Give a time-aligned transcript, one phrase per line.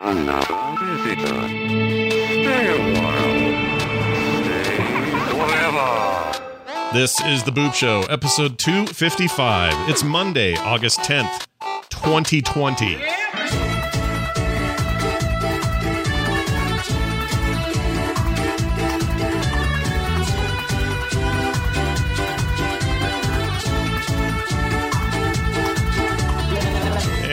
[0.00, 1.48] Another visitor.
[2.26, 3.38] Stay a while.
[4.42, 4.76] Stay
[5.30, 6.92] forever.
[6.92, 9.88] This is the Boop Show, episode 255.
[9.88, 11.46] It's Monday, August 10th,
[11.90, 13.23] 2020.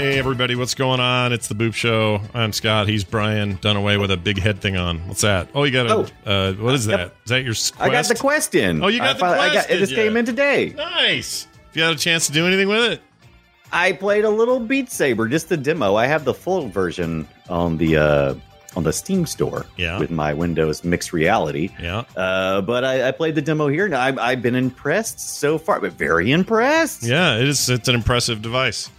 [0.02, 1.32] Hey, everybody, what's going on?
[1.32, 2.22] It's the Boop Show.
[2.34, 2.88] I'm Scott.
[2.88, 5.08] He's Brian, done away with a big head thing on.
[5.08, 5.50] What's that?
[5.54, 5.94] Oh, you got a.
[5.94, 6.08] Oh.
[6.26, 7.00] Uh, what is that?
[7.00, 7.16] Yep.
[7.26, 8.22] Is that your I got the quest?
[8.50, 8.84] quest in.
[8.84, 10.70] Oh, you got I the finally- I quest, got, it just came in today.
[10.76, 11.46] Nice.
[11.70, 13.02] If you had a chance to do anything with it.
[13.72, 15.94] I played a little Beat Saber, just the demo.
[15.94, 18.34] I have the full version on the uh,
[18.76, 20.00] on the Steam store Yeah.
[20.00, 21.70] with my Windows mixed reality.
[21.80, 22.06] Yeah.
[22.18, 25.80] Uh, but I, I played the demo here, and I've, I've been impressed so far.
[25.80, 27.04] But very impressed.
[27.04, 27.70] Yeah, it is.
[27.70, 28.90] It's an impressive device.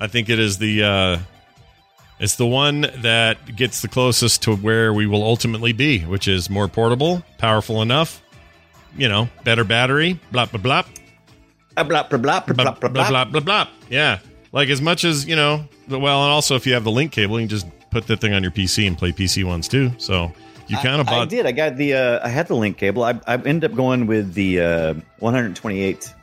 [0.00, 0.82] I think it is the.
[0.82, 1.18] Uh,
[2.18, 6.50] it's the one that gets the closest to where we will ultimately be, which is
[6.50, 8.22] more portable, powerful enough.
[8.96, 10.18] You know, better battery.
[10.32, 10.82] Blah blah blah.
[11.76, 13.08] Uh, blah blah blah blah Blah blah blah blah.
[13.08, 13.68] blah blah blah.
[13.88, 14.18] Yeah,
[14.52, 15.64] like as much as you know.
[15.88, 18.32] Well, and also if you have the link cable, you can just put that thing
[18.32, 19.90] on your PC and play PC ones too.
[19.98, 20.32] So
[20.66, 21.46] you kind of I, I did.
[21.46, 21.94] I got the.
[21.94, 23.02] Uh, I had the link cable.
[23.02, 26.14] I, I ended up going with the uh, 128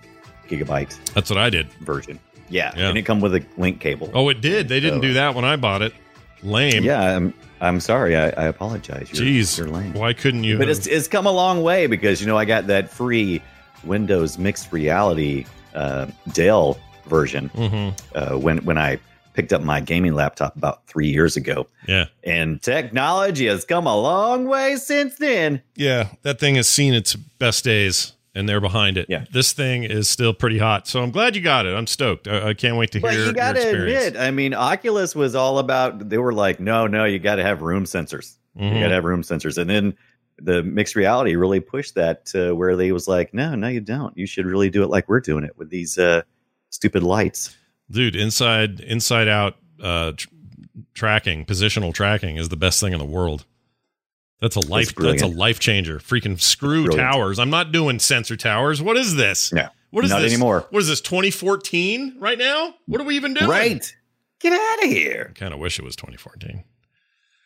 [0.47, 1.67] gigabyte That's what I did.
[1.81, 2.19] version.
[2.49, 2.89] Yeah, Yeah.
[2.89, 4.09] and it come with a link cable.
[4.13, 4.69] Oh, it did.
[4.69, 5.93] They didn't So- do that when I bought it.
[6.43, 6.83] Lame.
[6.83, 8.15] Yeah, I'm I'm sorry.
[8.15, 9.09] I, I apologize.
[9.11, 9.57] You're, Jeez.
[9.57, 9.93] you're lame.
[9.93, 10.57] Why couldn't you?
[10.59, 13.41] But have- it's it's come a long way because you know I got that free
[13.83, 17.99] Windows mixed reality uh, Dell version Mhm.
[18.15, 18.99] uh, when when I
[19.33, 22.05] picked up my gaming laptop about three years ago, Yeah.
[22.23, 25.61] and technology has come a long way since then.
[25.75, 29.07] Yeah, that thing has seen its best days, and they're behind it.
[29.09, 29.25] Yeah.
[29.31, 31.73] this thing is still pretty hot, so I'm glad you got it.
[31.73, 32.27] I'm stoked.
[32.27, 33.09] I, I can't wait to hear.
[33.09, 34.05] But you got to your experience.
[34.07, 36.07] admit, I mean, Oculus was all about.
[36.09, 38.35] They were like, no, no, you got to have room sensors.
[38.57, 38.75] Mhm.
[38.75, 39.95] You got to have room sensors, and then
[40.39, 44.15] the mixed reality really pushed that to where they was like, no, no, you don't.
[44.17, 46.21] You should really do it like we're doing it with these uh,
[46.69, 47.55] stupid lights.
[47.89, 48.15] dude.
[48.15, 50.27] Inside, inside out uh, tr-
[50.93, 53.45] tracking, positional tracking is the best thing in the world.
[54.39, 54.93] That's a life.
[54.95, 55.97] That's a life changer.
[55.99, 57.39] Freaking screw towers.
[57.39, 58.81] I'm not doing sensor towers.
[58.81, 59.51] What is this?
[59.55, 59.69] Yeah.
[59.89, 60.67] What is Not this anymore.
[60.69, 61.01] What is this?
[61.01, 62.75] 2014 right now?
[62.85, 63.49] What are we even doing?
[63.49, 63.95] Right.
[64.39, 65.31] Get out of here.
[65.35, 66.63] Kind of wish it was 2014.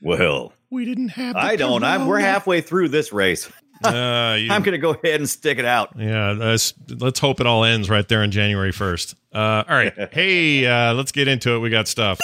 [0.01, 1.35] Well, We didn't have.
[1.35, 1.83] I don't.
[1.83, 3.49] I'm, we're halfway through this race.
[3.83, 5.93] Uh, you- I'm going to go ahead and stick it out.
[5.97, 9.15] Yeah, let's, let's hope it all ends right there on January 1st.
[9.33, 9.91] Uh, all right.
[10.13, 11.59] hey, uh, let's get into it.
[11.61, 12.19] We got stuff.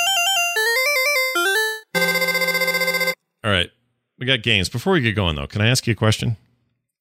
[3.43, 3.71] All right.
[4.19, 4.69] We got games.
[4.69, 6.37] Before we get going, though, can I ask you a question?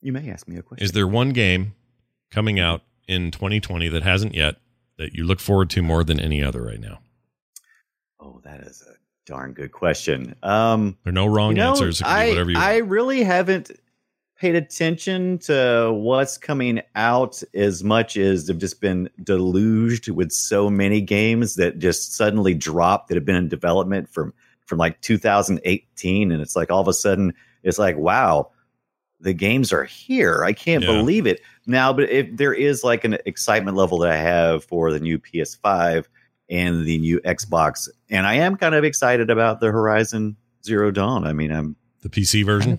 [0.02, 0.84] You may ask me a question.
[0.84, 1.74] Is there one game
[2.30, 4.56] coming out in 2020 that hasn't yet
[4.98, 6.98] that you look forward to more than any other right now?
[8.20, 8.94] oh, that is a
[9.26, 10.34] darn good question.
[10.42, 12.00] Um, There are no wrong you know, answers.
[12.00, 12.90] It can be I, whatever you I want.
[12.90, 13.70] really haven't
[14.38, 20.68] paid attention to what's coming out as much as I've just been deluged with so
[20.70, 24.32] many games that just suddenly dropped that have been in development from
[24.66, 27.32] from like 2018 and it's like all of a sudden
[27.62, 28.50] it's like wow
[29.20, 30.92] the games are here i can't Yeah.
[30.92, 34.92] believe it now but if there is like an excitement level that i have for
[34.92, 36.04] the new ps5
[36.50, 41.26] and the new xbox and i am kind of excited about the horizon zero dawn
[41.26, 42.78] i mean i'm The PC version?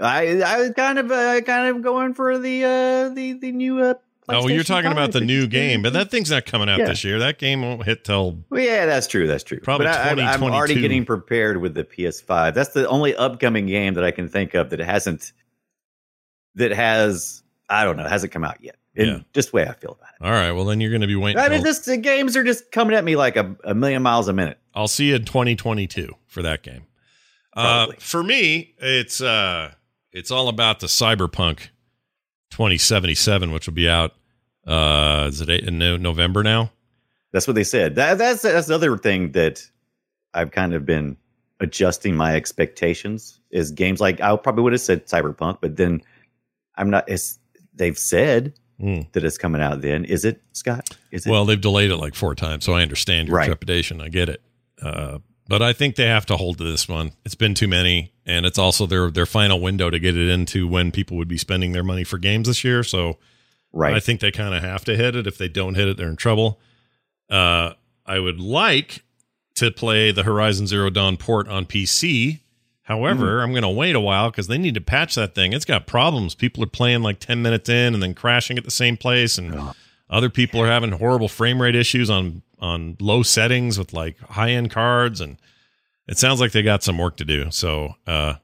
[0.00, 3.80] I I was kind of uh, kind of going for the uh the the new
[3.80, 3.94] uh
[4.34, 6.86] Oh, you're PlayStation talking about the new game, but that thing's not coming out Yeah.
[6.86, 7.18] this year.
[7.18, 9.26] That game won't hit till Well, yeah, that's true.
[9.26, 9.60] That's true.
[9.60, 12.54] Probably but I, I'm- I'm already getting prepared with the PS5.
[12.54, 15.32] That's the only upcoming game that I can think of that hasn't
[16.56, 18.76] that has I don't know hasn't come out yet.
[18.96, 19.18] And Yeah.
[19.32, 20.24] just the way I feel about it.
[20.24, 20.50] All right.
[20.50, 21.38] Well, then you're going to be waiting.
[21.38, 24.02] I mean, till- this the games are just coming at me like a, a million
[24.02, 24.58] miles a minute.
[24.74, 26.82] I'll see you in 2022 for that game.
[27.54, 29.72] Uh, for me, it's uh,
[30.12, 31.68] it's all about the Cyberpunk
[32.50, 34.14] 2077, which will be out.
[34.66, 36.70] Uh, is it eight- in November now?
[37.32, 37.94] That's what they said.
[37.94, 39.62] That, that's that's the other thing that
[40.34, 41.16] I've kind of been
[41.60, 43.40] adjusting my expectations.
[43.50, 46.02] Is games like I probably would have said Cyberpunk, but then
[46.76, 47.08] I'm not.
[47.08, 47.38] It's
[47.74, 49.00] they've said Hmm.
[49.12, 49.80] that it's coming out.
[49.82, 50.88] Then is it Scott?
[51.10, 51.30] Is it?
[51.30, 53.46] Well, they've delayed it like four times, so I understand your Right.
[53.46, 54.00] trepidation.
[54.00, 54.42] I get it.
[54.82, 55.18] Uh,
[55.48, 57.10] But I think they have to hold to this one.
[57.24, 60.66] It's been too many, and it's also their their final window to get it into
[60.68, 62.82] when people would be spending their money for games this year.
[62.84, 63.18] So
[63.72, 63.94] Right.
[63.94, 65.26] I think they kind of have to hit it.
[65.26, 66.58] If they don't hit it, they're in trouble.
[67.28, 67.74] Uh,
[68.04, 69.04] I would like
[69.54, 72.40] to play the Horizon Zero Dawn port on PC.
[72.82, 75.52] However, I'm going to wait a while because they need to patch that thing.
[75.52, 76.34] It's got problems.
[76.34, 79.54] People are playing like 10 minutes in and then crashing at the same place, and
[80.08, 84.50] other people are having horrible frame rate issues on on low settings with like high
[84.50, 85.36] end cards, and
[86.08, 87.50] it sounds like they got some work to do.
[87.52, 88.34] So, uh,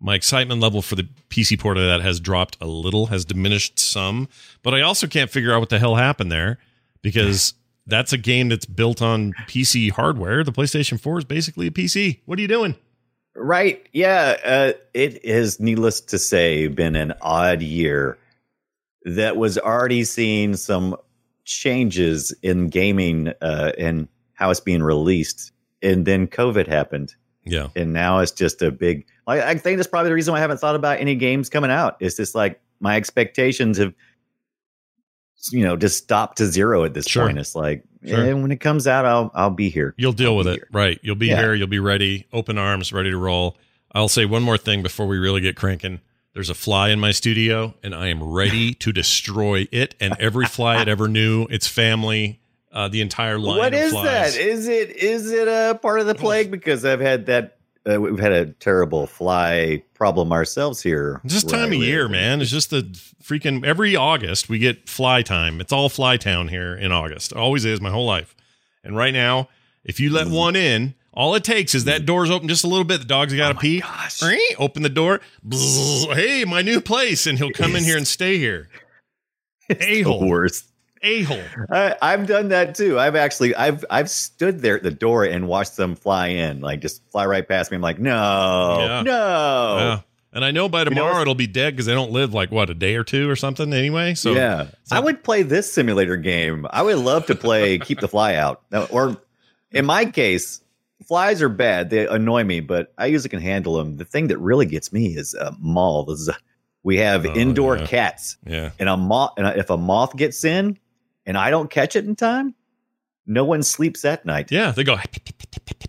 [0.00, 3.78] my excitement level for the PC port of that has dropped a little, has diminished
[3.78, 4.28] some,
[4.62, 6.58] but I also can't figure out what the hell happened there
[7.02, 7.54] because
[7.86, 10.44] that's a game that's built on PC hardware.
[10.44, 12.20] The PlayStation 4 is basically a PC.
[12.26, 12.76] What are you doing?
[13.36, 13.88] Right.
[13.92, 14.36] Yeah.
[14.44, 18.16] Uh, it is, needless to say, been an odd year
[19.04, 20.96] that was already seeing some
[21.44, 25.52] changes in gaming uh, and how it's being released.
[25.82, 27.14] And then COVID happened.
[27.44, 27.68] Yeah.
[27.76, 30.40] And now it's just a big, like, I think that's probably the reason why I
[30.40, 31.96] haven't thought about any games coming out.
[32.00, 33.92] It's just like my expectations have,
[35.50, 37.26] you know, just stopped to zero at this Sure.
[37.26, 37.38] point.
[37.38, 38.24] It's like, Sure.
[38.24, 39.94] eh, when it comes out, I'll, I'll be here.
[39.98, 40.54] You'll deal I'll with it.
[40.54, 40.68] here.
[40.72, 40.98] Right.
[41.02, 41.40] You'll be Yeah.
[41.40, 41.54] here.
[41.54, 42.26] You'll be ready.
[42.32, 43.56] Open arms, ready to roll.
[43.92, 46.00] I'll say one more thing before we really get cranking.
[46.32, 50.46] There's a fly in my studio, and I am ready to destroy it and every
[50.46, 52.40] fly it ever knew, its family,
[52.74, 53.56] uh, the entire line.
[53.56, 54.34] What is flies.
[54.34, 54.40] that?
[54.40, 56.50] Is it is it a part of the plague?
[56.50, 57.58] Because I've had that.
[57.88, 61.20] Uh, we've had a terrible fly problem ourselves here.
[61.22, 62.40] It's just time of year, man.
[62.40, 62.82] It's just the
[63.22, 65.60] freaking every August we get fly time.
[65.60, 67.32] It's all fly town here in August.
[67.32, 68.34] It always is my whole life.
[68.82, 69.48] And right now,
[69.84, 72.84] if you let one in, all it takes is that door's open just a little
[72.84, 73.00] bit.
[73.00, 73.80] The dog's got to pee.
[73.80, 74.22] gosh.
[74.58, 75.20] Open the door.
[75.46, 76.14] Bzzz.
[76.14, 78.68] hey, my new place, and he'll come in here and stay here.
[79.70, 80.26] A hole.
[80.26, 80.70] worst.
[81.04, 81.42] A hole.
[81.70, 82.98] I've done that too.
[82.98, 86.80] I've actually I've I've stood there at the door and watched them fly in, like
[86.80, 87.76] just fly right past me.
[87.76, 89.02] I'm like, no, Yeah.
[89.02, 90.00] no, Yeah.
[90.32, 92.50] And I know by know tomorrow what's- it'll be dead because they don't live like
[92.50, 94.14] what a day or two or something anyway.
[94.14, 94.66] So yeah.
[94.90, 96.66] I would play this simulator game.
[96.70, 98.62] I would love to play Keep the Fly Out.
[98.90, 99.16] Or
[99.70, 100.60] in my case,
[101.06, 101.90] flies are bad.
[101.90, 103.96] They annoy me, but I usually can handle them.
[103.96, 106.28] The thing that really gets me is uh, moths.
[106.82, 107.86] We have Oh, indoor yeah.
[107.86, 108.70] cats, yeah.
[108.78, 109.34] and a moth.
[109.38, 110.78] And if a moth gets in,
[111.26, 112.54] and I don't catch it in time,
[113.26, 114.50] no one sleeps that night.
[114.52, 114.96] Yeah, they go.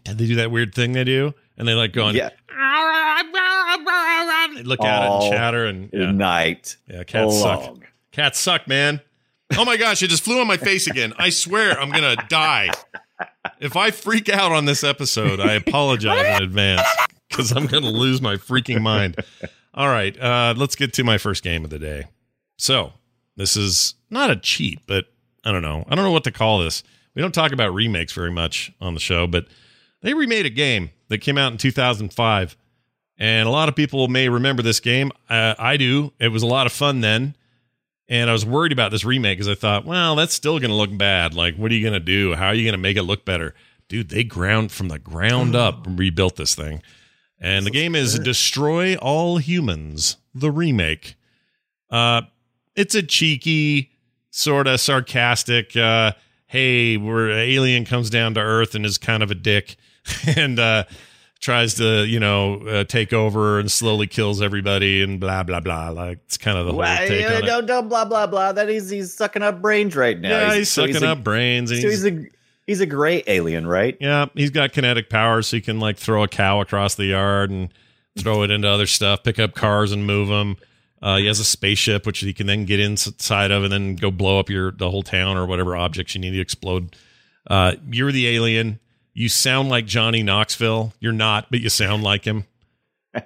[0.06, 2.16] They do that weird thing they do, and they like go on.
[2.16, 2.30] Yeah,
[4.56, 7.62] They look at it and chatter, and yeah, night yeah cats suck.
[7.62, 7.84] long.
[8.12, 9.02] Cats suck, man.
[9.58, 11.14] Oh my gosh, it just flew on my face again.
[11.18, 12.70] I swear I'm gonna die.
[13.60, 16.82] If I freak out on this episode, I apologize in advance
[17.30, 19.18] because I'm gonna lose my freaking mind.
[19.74, 22.06] All right, uh, let's get to my first game of the day.
[22.58, 22.94] So
[23.36, 25.06] this is not a cheat, but
[25.46, 25.86] I don't know.
[25.88, 26.84] I don't know what to call this.
[27.14, 29.48] We don't talk about remakes very much on the show, but
[30.02, 32.58] they remade a game that came out in 2005
[33.18, 35.12] and a lot of people may remember this game.
[35.30, 36.12] Uh, i do.
[36.20, 37.36] It was a lot of fun then
[38.08, 40.76] and i was worried about this remake because i thought well that's still going to
[40.76, 41.34] look bad.
[41.34, 42.36] Like what are you going to do?
[42.36, 43.54] How are you going to make it look better?
[43.88, 46.82] Dude they ground from the ground up and rebuilt this thing
[47.40, 51.16] and the game is destroy all humans the remake.
[51.90, 52.24] Uh
[52.76, 53.95] it's a cheeky
[54.38, 56.12] sort of sarcastic uh
[56.48, 59.78] hey where an alien comes down to earth and is kind of a dick
[60.36, 60.84] and uh
[61.40, 65.90] tries to you know uh, take over and slowly kills everybody and blah blah blah
[65.90, 67.46] like it's kind of the whole Well, take yeah, on it.
[67.46, 68.52] don't, don't blah blah blah.
[68.52, 70.30] That he's he's sucking up brains right now.
[70.30, 72.26] yeah he's, so sucking a- up brains and So he's, he's a
[72.68, 73.96] he's a great alien, right?
[74.02, 77.52] yeah he's got kinetic powers so he can like throw a cow across the yard
[77.52, 77.70] and
[78.18, 80.56] throw it into other stuff pick up cars and move them
[81.02, 84.12] uh, he has a spaceship which he can then get inside of and then go
[84.12, 86.96] blow up your the whole town or whatever objects you need to explode
[87.48, 88.80] uh, you're the alien
[89.14, 92.46] you sound like johnny knoxville you're not but you sound like him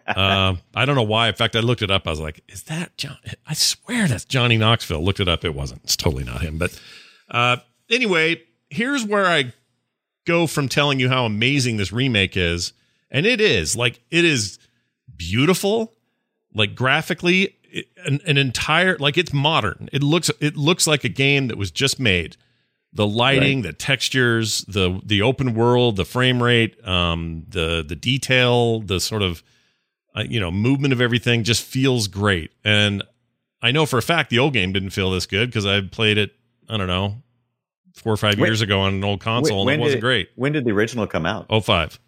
[0.08, 1.28] um, I don't know why.
[1.28, 2.08] In fact, I looked it up.
[2.08, 5.04] I was like, "Is that John?" I swear that's Johnny Knoxville.
[5.04, 5.44] Looked it up.
[5.44, 5.84] It wasn't.
[5.84, 6.58] It's totally not him.
[6.58, 6.80] But
[7.30, 7.58] uh,
[7.90, 9.54] anyway, here's where I
[10.26, 12.74] go from telling you how amazing this remake is,
[13.10, 14.60] and it is like it is
[15.16, 15.94] beautiful,
[16.54, 19.90] like graphically, it, an, an entire like it's modern.
[19.92, 22.38] It looks it looks like a game that was just made.
[22.92, 28.80] The lighting, the textures, the the open world, the frame rate, um, the the detail,
[28.80, 29.44] the sort of
[30.16, 32.52] uh, you know movement of everything just feels great.
[32.64, 33.04] And
[33.62, 36.18] I know for a fact the old game didn't feel this good because I played
[36.18, 36.32] it.
[36.68, 37.22] I don't know
[37.96, 40.06] four or five When- years ago on an old console, When and it wasn't did,
[40.06, 40.30] great.
[40.36, 41.46] When did the original come out?
[41.50, 42.00] Oh five.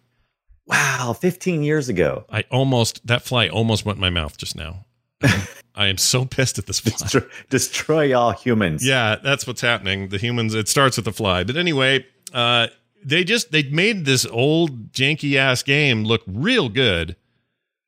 [0.67, 2.25] Wow, 15 years ago.
[2.29, 4.85] I almost that fly almost went in my mouth just now.
[5.75, 6.97] I am so pissed at this fly.
[6.97, 8.85] Destroy, destroy all humans.
[8.85, 10.09] Yeah, that's what's happening.
[10.09, 10.53] The humans.
[10.53, 12.67] It starts with the fly, but anyway, uh,
[13.03, 17.15] they just they made this old janky ass game look real good.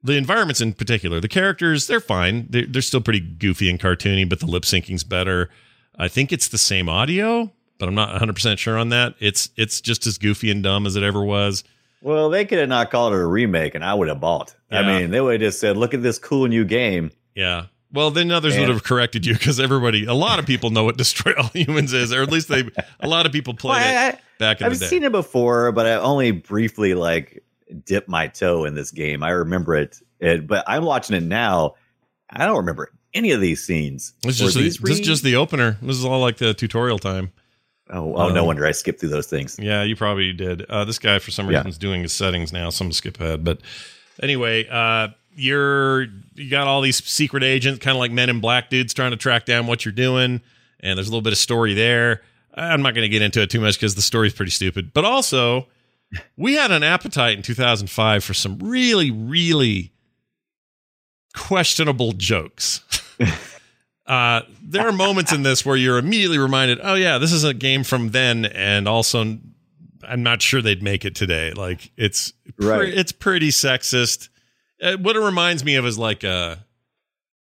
[0.02, 2.48] The environments in particular, the characters, they're fine.
[2.50, 5.50] They're, they're still pretty goofy and cartoony, but the lip syncing's better.
[5.98, 9.16] I think it's the same audio, but I'm not 100 percent sure on that.
[9.20, 11.64] It's it's just as goofy and dumb as it ever was.
[12.02, 14.54] Well, they could have not called it a remake, and I would have bought.
[14.70, 17.66] I mean, they would have just said, "Look at this cool new game." Yeah.
[17.92, 20.84] Well, then others And- would have corrected you because everybody, a lot of people know
[20.84, 22.64] what Destroy All Humans is, or at least they,
[23.00, 24.86] a lot of people play Well, it I- back in I've the day.
[24.86, 27.44] I've seen it before, but I only briefly like
[27.86, 29.22] dipped my toe in this game.
[29.24, 31.76] I remember it, it but I'm watching it now.
[32.30, 34.14] I don't remember any of these scenes.
[34.24, 35.78] This is Were just, the, is just the opener.
[35.82, 37.32] This is all like the tutorial time.
[37.92, 39.58] oh, oh no um, wonder I skipped through those things.
[39.60, 40.64] Yeah, you probably did.
[40.64, 41.58] Uh, this guy, for some Yeah.
[41.58, 42.72] reason, is doing his settings now.
[42.72, 43.60] Some skip ahead, but
[44.20, 46.04] anyway, uh, you're
[46.36, 49.18] you got all these secret agents, kind of like Men in Black dudes, trying to
[49.18, 50.42] track down what you're doing,
[50.80, 52.22] and there's a little bit of story there.
[52.56, 54.94] I'm not going to get into it too much because the story's pretty stupid.
[54.94, 55.68] But also,
[56.38, 59.92] we had an appetite in 2005 for some really, really
[61.36, 62.82] questionable jokes.
[64.06, 67.54] uh, there are moments in this where you're immediately reminded, oh yeah, this is a
[67.54, 69.38] game from then, and also
[70.08, 71.54] I'm not sure they'd make it today.
[71.54, 72.94] Like it's pre- Right.
[72.94, 74.30] it's pretty sexist.
[74.84, 76.58] Uh, what it reminds me of is like uh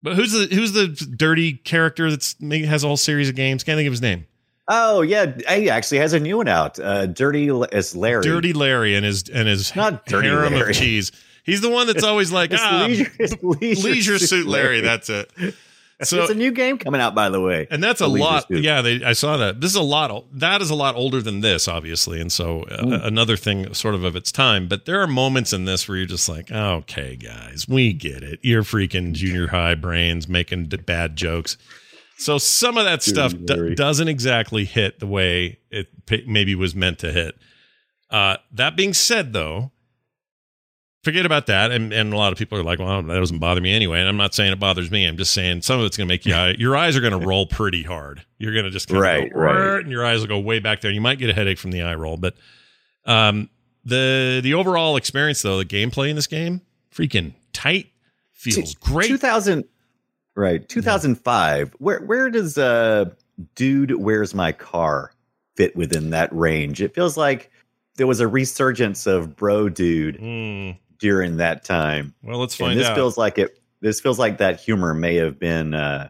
[0.01, 3.63] but who's the who's the dirty character that's has a whole series of games?
[3.63, 4.25] Can't think of his name.
[4.67, 6.79] Oh yeah, he actually has a new one out.
[6.79, 8.21] Uh, Dirty as Larry.
[8.21, 10.71] Dirty Larry and his and his Not Dirty harem Larry.
[10.71, 11.11] of cheese.
[11.43, 14.81] He's the one that's always like ah, leisure, leisure, leisure suit Larry.
[14.81, 15.31] That's it.
[16.01, 17.67] So it's a new game coming out, by the way.
[17.69, 18.45] and that's a lot.
[18.49, 19.59] Yeah, they, I saw that.
[19.59, 20.25] This is a lot.
[20.33, 23.05] That is a lot older than this, obviously, and so uh, Mm.
[23.05, 24.67] another thing, sort of of its time.
[24.69, 28.39] But there are moments in this where you're just like, okay, guys, we get it.
[28.43, 31.57] You're freaking junior high brains making d- bad jokes.
[32.17, 36.75] So some of that stuff d- doesn't exactly hit the way it p- maybe was
[36.75, 37.35] meant to hit.
[38.09, 39.71] Uh, that being said, though,
[41.03, 41.71] forget about that.
[41.71, 43.99] And, and a lot of people are like, well, that doesn't bother me anyway.
[43.99, 45.05] And I'm not saying it bothers me.
[45.05, 47.25] I'm just saying some of it's going to make you, your eyes are going to
[47.25, 48.25] roll pretty hard.
[48.37, 49.79] You're going to just kind Right, of go, right.
[49.81, 50.91] And your eyes will go way back there.
[50.91, 52.35] You might get a headache from the eye roll, but
[53.05, 53.49] um,
[53.85, 56.61] the the overall experience though, the gameplay in this game,
[56.93, 57.87] freaking tight,
[58.33, 59.07] feels great.
[59.07, 59.65] 2000
[60.35, 63.05] right 2005 where where does uh
[63.55, 65.11] dude where's my car
[65.57, 67.51] fit within that range it feels like
[67.97, 70.71] there was a resurgence of bro dude Hmm.
[70.99, 72.95] During that time well, let's and find this out.
[72.95, 76.09] feels like it this feels like that humor may have been uh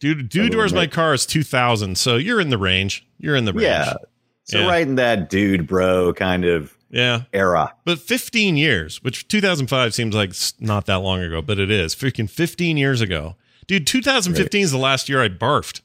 [0.00, 1.96] Dude, dude, where's my car is 2000.
[1.96, 3.06] So you're in the range.
[3.18, 3.62] You're in the range.
[3.64, 3.94] yeah
[4.42, 4.66] so Yeah.
[4.66, 7.22] right in that dude bro kind of Yeah.
[7.32, 11.94] era But 15 years, which 2005 seems like not that long ago, but it is.
[11.94, 13.36] Freaking 15 years ago.
[13.66, 15.80] Dude, 2015 is the last year I barfed.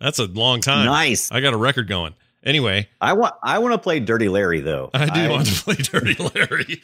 [0.00, 0.84] That's a long time.
[0.84, 2.14] nice I got a record going.
[2.44, 5.76] Anyway, i want i want to play dirty larry though I do want to play
[5.76, 6.82] Dirty Larry.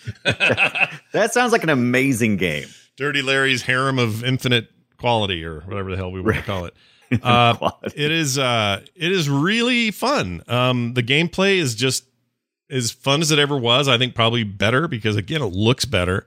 [1.12, 5.96] that sounds like an amazing game Dirty Larry's harem of infinite quality or whatever the
[5.96, 6.74] hell we want to call it.
[7.22, 10.42] Uh, it is uh it is really fun.
[10.46, 12.04] Um the gameplay is just
[12.68, 13.88] as fun as it ever was.
[13.88, 16.26] I think probably better because again it looks better.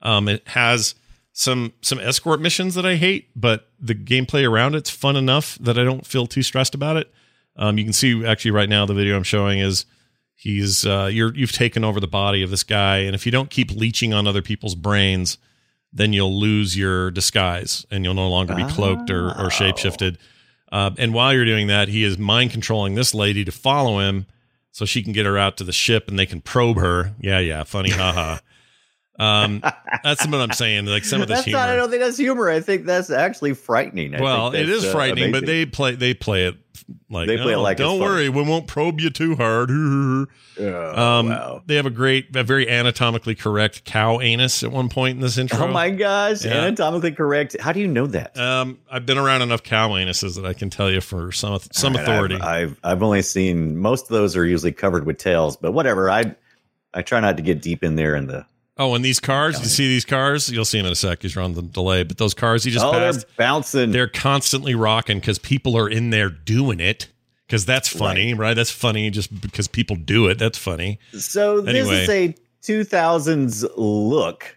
[0.00, 0.94] Um it has
[1.34, 5.78] some some escort missions that I hate, but the gameplay around it's fun enough that
[5.78, 7.12] I don't feel too stressed about it.
[7.56, 9.86] Um you can see actually right now the video I'm showing is
[10.34, 13.50] he's uh you're you've taken over the body of this guy and if you don't
[13.50, 15.38] keep leeching on other people's brains
[15.92, 20.16] then you'll lose your disguise and you'll no longer be cloaked or, or shapeshifted.
[20.70, 24.24] Uh, and while you're doing that, he is mind controlling this lady to follow him
[24.70, 27.12] so she can get her out to the ship and they can probe her.
[27.20, 28.38] Yeah, yeah, funny, haha.
[29.18, 29.60] Um,
[30.02, 30.86] that's what I'm saying.
[30.86, 31.60] Like some of this that's humor.
[31.60, 34.84] not i don't think that's humor i think that's actually frightening I well, think it
[34.84, 36.56] uh, frightening, but they play they play it
[37.10, 39.70] like They play it "Oh, like don't funny." worry, we won't probe you too hard.
[40.58, 41.62] Oh, um, wow.
[41.64, 45.38] They have a great, a very anatomically correct cow anus at one point in this
[45.38, 45.60] intro.
[45.64, 46.52] Oh my gosh, Yeah.
[46.64, 47.56] anatomically correct.
[47.58, 48.36] How do you know that?
[48.36, 51.94] Um, I've been around enough cow anuses that I can tell you for some some
[51.94, 52.34] All right, authority.
[52.36, 56.10] I've, I've I've only seen most of those are usually covered with tails, but whatever.
[56.10, 56.34] I
[56.92, 58.44] I try not to get deep in there in the.
[58.78, 60.48] Oh, and these cars, you see these cars?
[60.50, 62.02] You'll see them in a sec because you're on the delay.
[62.02, 63.90] But those cars he just oh, passed, they're bouncing.
[63.92, 67.08] they're constantly rocking because people are in there doing it.
[67.46, 68.54] Because that's funny, right.
[68.54, 70.38] That's funny just because people do it.
[70.38, 70.98] That's funny.
[71.12, 72.02] so this anyway.
[72.04, 72.34] is a
[72.72, 74.56] 2000s look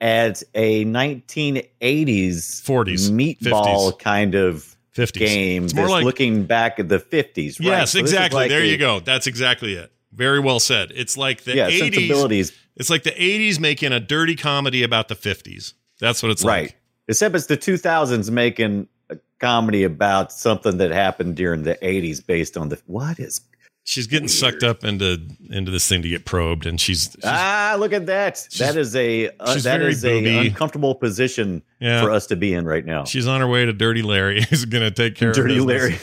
[0.00, 3.98] at a 1980s 40s, meatball 50s.
[3.98, 5.12] kind of 50s.
[5.14, 5.64] game.
[5.64, 7.58] It's more like looking back at the 50s.
[7.58, 7.66] Right?
[7.66, 8.36] yes, So exactly.
[8.42, 9.00] like there a- you go.
[9.00, 9.90] That's exactly it.
[10.12, 10.92] Very well said.
[10.94, 11.78] It's like the Yeah, 80s.
[11.78, 12.52] sensibilities.
[12.76, 15.74] It's like the 80s making a dirty comedy about the 50s.
[16.00, 16.62] That's what it's right.
[16.66, 16.76] like.
[17.08, 22.56] Except it's the 2000s making a comedy about something that happened during the 80s based
[22.56, 23.40] on the what is
[23.88, 25.18] she's getting sucked up into
[25.50, 28.46] into this thing to get probed, and she's, she's ah, look at that.
[28.58, 32.02] That is a uh, that is a uncomfortable position Yeah.
[32.02, 33.04] for us to be in right now.
[33.04, 34.42] she's on her way to Dirty Larry.
[34.42, 35.98] Who's going to take care Dirty of Dirty Larry.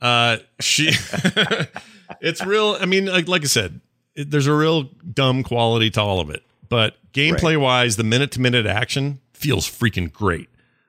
[0.00, 0.92] Uh, she,
[2.20, 2.76] it's real.
[2.80, 3.80] I mean, like, like I said,
[4.14, 8.32] it, there's a real dumb quality to all of it, but gameplay wise, the minute
[8.32, 10.48] to minute action feels freaking great.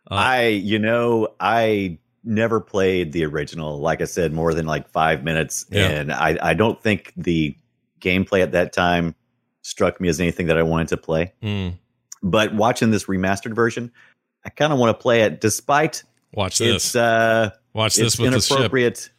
[0.10, 3.80] Uh, I, you know, I never played the original.
[3.80, 5.88] Like I said, more than like five minutes, Yeah.
[5.90, 7.56] and I, I don't think the
[8.00, 9.16] gameplay at that time
[9.62, 11.34] struck me as anything that I wanted to play.
[11.42, 11.76] Mm,
[12.24, 13.92] But watching this remastered version,
[14.46, 16.96] I kind of want to play it, despite watch it's this.
[16.96, 19.10] uh, watch this it's with the ship inappropriate.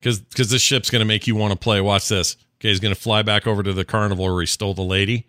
[0.00, 1.80] Because because this ship's going to make you want to play.
[1.80, 2.36] Watch this.
[2.60, 5.26] Okay, he's going to fly back over to the carnival where he stole the lady.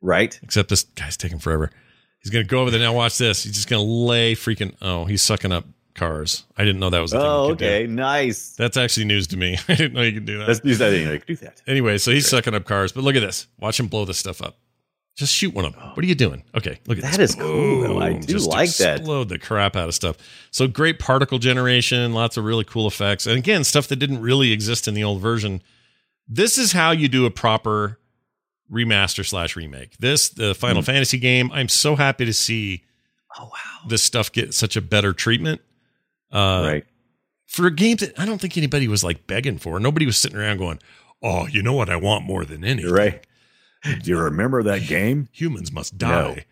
[0.00, 0.38] Right?
[0.42, 1.70] Except this guy's taking forever.
[2.20, 2.92] He's going to go over there now.
[2.92, 3.44] Watch this.
[3.44, 4.74] He's just going to lay freaking.
[4.82, 6.44] Oh, he's sucking up cars.
[6.56, 7.26] I didn't know that was a thing.
[7.26, 7.64] Oh, you could do.
[7.66, 8.52] okay, nice.
[8.52, 9.56] That's actually news to me.
[9.68, 10.48] I didn't know you could do that.
[10.48, 10.92] Let's use that.
[10.92, 11.62] You know, do that.
[11.66, 13.46] Anyway, so he's sucking up cars, but look at this.
[13.58, 14.56] Watch him blow this stuff up.
[15.16, 15.82] Just shoot one of them.
[15.94, 16.42] What are you doing?
[16.54, 17.30] Okay, look at That this.
[17.30, 17.98] is cool, though.
[17.98, 18.98] I do Just like that.
[18.98, 20.16] Explode the crap out of stuff.
[20.50, 24.52] So great particle generation, lots of really cool effects, and again, stuff that didn't really
[24.52, 25.62] exist in the old version.
[26.28, 27.98] This is how you do a proper
[28.70, 29.96] remaster slash remake.
[29.98, 30.86] This the Final Hmm.
[30.86, 31.50] Fantasy game.
[31.52, 32.82] I'm so happy to see
[33.38, 33.88] Oh wow!
[33.88, 35.60] this stuff get such a better treatment.
[36.32, 36.84] Uh, right.
[37.46, 39.78] for a game that I don't think anybody was like begging for.
[39.80, 40.78] Nobody was sitting around going,
[41.22, 43.24] "Oh, you know what I want more than anything." Right.
[43.84, 45.28] Do you remember that game?
[45.32, 46.44] Humans must die.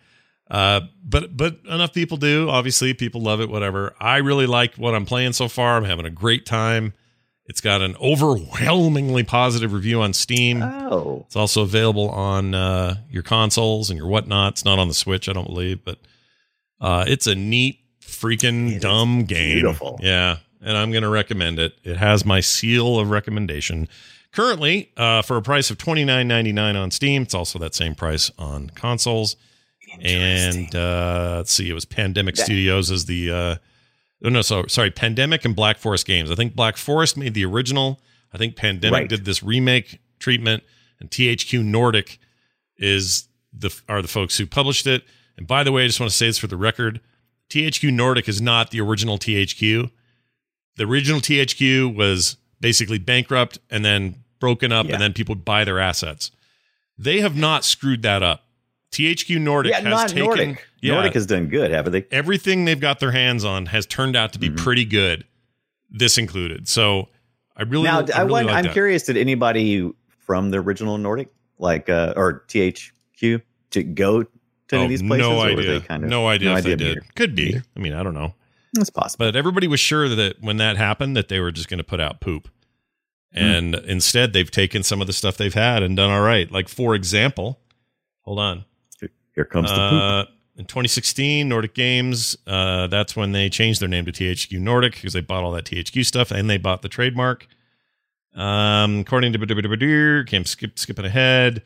[0.50, 2.48] Uh, but but enough people do.
[2.50, 3.48] Obviously, people love it.
[3.48, 3.94] Whatever.
[3.98, 5.76] I really like what I'm playing so far.
[5.76, 6.92] I'm having a great time.
[7.46, 10.62] It's got an overwhelmingly positive review on Steam.
[10.62, 14.54] Oh, It's also available on uh, your consoles and your whatnot.
[14.54, 15.98] It's not on the Switch, I don't believe, but
[16.80, 19.56] uh, it's a neat, freaking It is dumb game.
[19.56, 19.98] beautiful.
[20.02, 21.74] Yeah, and I'm going to recommend it.
[21.84, 23.88] It has my seal of recommendation.
[24.34, 27.74] Currently, uh, for a price of twenty nine ninety nine on Steam, it's also that
[27.74, 29.36] same price on consoles.
[30.00, 33.30] And uh, let's see, it was Pandemic That- Studios as the.
[33.30, 33.54] Uh,
[34.24, 36.32] oh no, so sorry, Pandemic and Black Forest Games.
[36.32, 38.00] I think Black Forest made the original.
[38.32, 39.08] I think Pandemic Right.
[39.08, 40.64] did this remake treatment,
[40.98, 42.18] and THQ Nordic
[42.76, 45.04] is the are the folks who published it.
[45.36, 47.00] And by the way, I just want to say this for the record:
[47.50, 49.92] THQ Nordic is not the original THQ.
[50.76, 54.92] The original THQ was basically bankrupt and then broken up, Yeah.
[54.94, 56.30] and then people buy their assets.
[56.98, 58.44] They have not screwed that up.
[58.92, 60.68] THQ Nordic yeah, has not taken Nordic.
[60.82, 62.04] yeah, Nordic has done good, haven't they?
[62.10, 64.58] everything they've got their hands on has turned out to be Mhm.
[64.58, 65.24] pretty good.
[65.90, 66.68] This included.
[66.68, 67.08] So
[67.56, 68.72] I really, now, I I really want, like I'm that.
[68.74, 69.04] curious.
[69.04, 69.90] Did anybody
[70.26, 71.28] from the original Nordic,
[71.58, 74.28] like uh, or THQ, to go to
[74.72, 75.26] any Oh, of these places?
[75.26, 75.80] no or were idea.
[75.80, 76.94] they kind of no idea if they neither.
[76.96, 77.14] did.
[77.16, 77.46] Could be.
[77.46, 77.64] Neither.
[77.76, 78.34] I mean, I don't know.
[78.76, 79.26] It's possible.
[79.26, 82.00] But everybody was sure that when that happened, that they were just going to put
[82.00, 82.48] out poop.
[83.34, 83.42] Hmm.
[83.42, 86.50] And instead, they've taken some of the stuff they've had and done all right.
[86.50, 87.60] Like, for example,
[88.22, 88.64] hold on.
[89.34, 90.02] Here comes the poop.
[90.02, 90.24] Uh,
[90.56, 95.12] in 2016, Nordic Games, uh, that's when they changed their name to THQ Nordic because
[95.12, 97.48] they bought all that THQ stuff and they bought the trademark.
[98.34, 99.38] Um, according to
[100.24, 101.62] came skip, skipping ahead.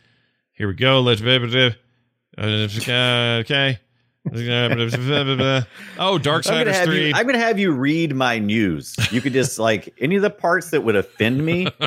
[0.53, 1.01] Here we go.
[1.01, 1.21] Let's
[2.89, 3.79] uh, okay.
[5.99, 7.09] Oh, Darksiders have 3.
[7.09, 8.95] you, I'm gonna have you read my news.
[9.11, 11.69] You could just like any of the parts that would offend me.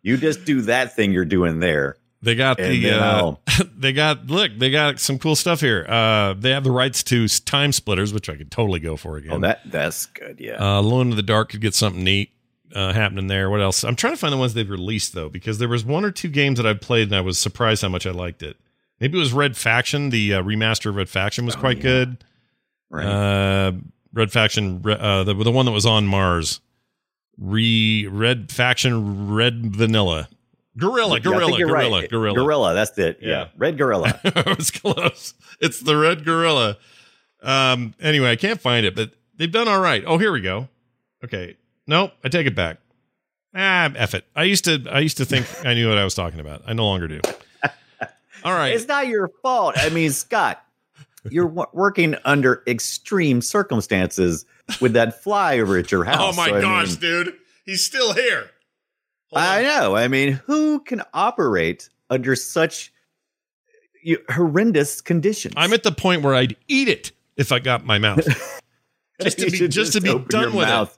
[0.00, 1.96] You just do that thing you're doing there.
[2.22, 3.34] They got And the uh,
[3.76, 5.84] they got look, they got some cool stuff here.
[5.88, 9.32] Uh they have the rights to TimeSplitters, which I could totally go for again.
[9.32, 10.36] Oh, that that's good.
[10.38, 10.54] Yeah.
[10.64, 12.30] uh Alone in the Dark could get something neat
[12.74, 13.50] uh happening there.
[13.50, 13.84] What else?
[13.84, 16.28] I'm trying to find the ones they've released though, because there was one or two
[16.28, 18.56] games that I've played and I was surprised how much I liked it.
[19.00, 20.10] Maybe it was Red Faction.
[20.10, 21.82] The uh, remaster of Red Faction was Oh, quite yeah.
[21.82, 22.24] good.
[22.90, 23.06] right.
[23.06, 23.72] Uh
[24.12, 26.60] Red Faction uh the the one that was on Mars.
[27.36, 30.28] Re Red Faction Red Vanilla.
[30.76, 32.10] Gorilla, Yeah, gorilla, you're gorilla, right.
[32.10, 32.34] gorilla.
[32.36, 32.74] Gorilla.
[32.74, 33.18] That's it.
[33.20, 33.28] Yeah.
[33.28, 33.48] Yeah.
[33.56, 34.20] Red gorilla.
[34.24, 35.34] I was close.
[35.60, 36.78] It's the red gorilla.
[37.42, 37.94] Um.
[38.00, 40.02] Anyway, I can't find it, but they've done all right.
[40.06, 40.68] Oh, here we go.
[41.24, 41.56] Okay.
[41.86, 42.12] Nope.
[42.24, 42.78] I take it back.
[43.54, 44.24] Ah, F it.
[44.36, 44.84] I used to.
[44.90, 46.62] I used to think I knew what I was talking about.
[46.66, 47.20] I no longer do.
[48.44, 48.72] All right.
[48.72, 49.74] It's not your fault.
[49.76, 50.62] I mean, Scott,
[51.30, 54.44] you're w- working under extreme circumstances
[54.80, 56.34] with that fly over at your oh, house.
[56.34, 57.34] oh my So, I gosh, mean, dude.
[57.64, 58.50] He's still here.
[59.32, 59.64] Hold I on.
[59.64, 59.96] know.
[59.96, 62.92] I mean, who can operate under such
[64.30, 65.54] horrendous conditions?
[65.56, 68.24] I'm at the point where I'd eat it if I got my mouth.
[69.20, 70.88] just to be should just to be done with it.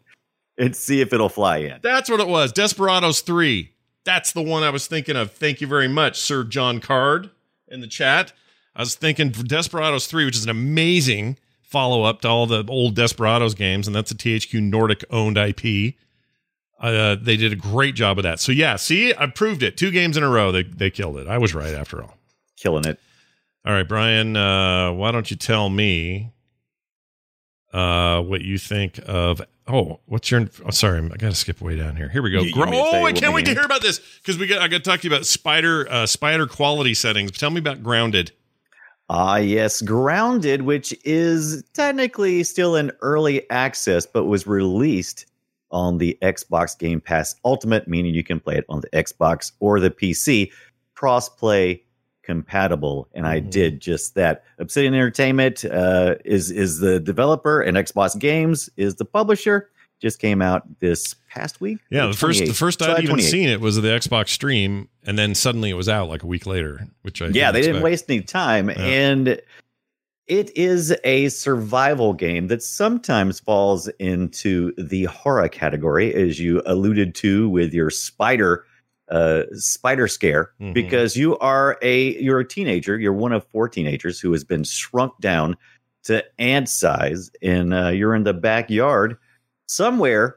[0.65, 1.81] and see if it'll fly in.
[1.83, 2.53] That's what it was.
[2.53, 3.73] Desperados 3.
[4.05, 5.33] That's the one I was thinking of.
[5.33, 7.31] Thank you very much, Sir John Card
[7.69, 8.33] in the chat.
[8.75, 12.65] I was thinking for Desperados 3, which is an amazing follow up to all the
[12.69, 15.95] old Desperados games, and that's a THQ Nordic owned IP.
[16.81, 18.41] Uh, they did a great job of that.
[18.41, 19.77] So yeah, see, I proved it.
[19.77, 21.29] Two games in a row, they they killed it.
[21.29, 22.17] I was right after all.
[22.57, 22.99] Killing it.
[23.67, 26.33] All right, Brian, uh, why don't you tell me
[27.73, 29.41] uh, what you think of?
[29.67, 30.49] Oh, what's your?
[30.67, 32.09] Oh, sorry, I got to skip way down here.
[32.09, 32.41] Here we go.
[32.41, 34.61] You- you oh, I can't wait to hear about this because we got.
[34.61, 37.31] I got to talk to you about spider uh, spider quality settings.
[37.33, 38.33] Tell me about Grounded.
[39.09, 45.27] Ah, yes, Grounded, which is technically still in early access, but was released
[45.73, 49.81] on the Xbox Game Pass Ultimate, meaning you can play it on the Xbox or
[49.81, 50.51] the PC,
[50.95, 51.83] cross-play
[52.31, 53.09] compatible.
[53.15, 53.51] And I Mhm.
[53.51, 54.45] did just that.
[54.59, 59.69] Obsidian Entertainment uh, is is the developer, and Xbox Games is the publisher.
[60.01, 61.79] Just came out this past week.
[61.91, 65.35] Yeah, the first the first I'd even seen it was the Xbox stream, and then
[65.35, 68.23] suddenly it was out like a week later, which I yeah, they didn't waste any
[68.23, 68.71] time.
[68.71, 68.77] Yeah.
[68.79, 69.41] And
[70.27, 77.15] it is a survival game that sometimes falls into the horror category, as you alluded
[77.17, 78.65] to with your spider
[79.11, 80.73] uh, spider scare, Mhm.
[80.75, 82.99] because you are a you're a teenager.
[82.99, 85.57] You're one of four teenagers who has been shrunk down
[86.05, 89.17] to ant size, and uh, you're in the backyard
[89.67, 90.37] somewhere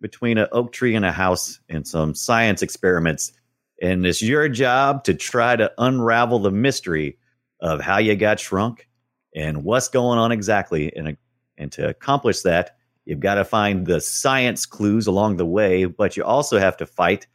[0.00, 3.32] between an oak tree and a house and some science experiments
[3.80, 7.16] and it's your job to try to unravel the mystery
[7.60, 8.88] of how you got shrunk
[9.34, 10.94] and what's going on exactly.
[10.94, 11.16] And,
[11.56, 16.16] and to accomplish that, you've got to find the science clues along the way, but
[16.16, 17.26] you also have to fight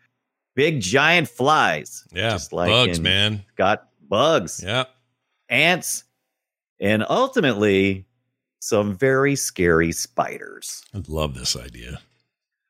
[0.56, 2.08] big giant flies.
[2.12, 3.44] Yeah, just like bugs, man.
[3.56, 4.86] Got bugs, Yeah,
[5.50, 6.04] ants,
[6.80, 8.06] and ultimately
[8.60, 10.84] some very scary spiders.
[10.94, 12.00] I love this idea.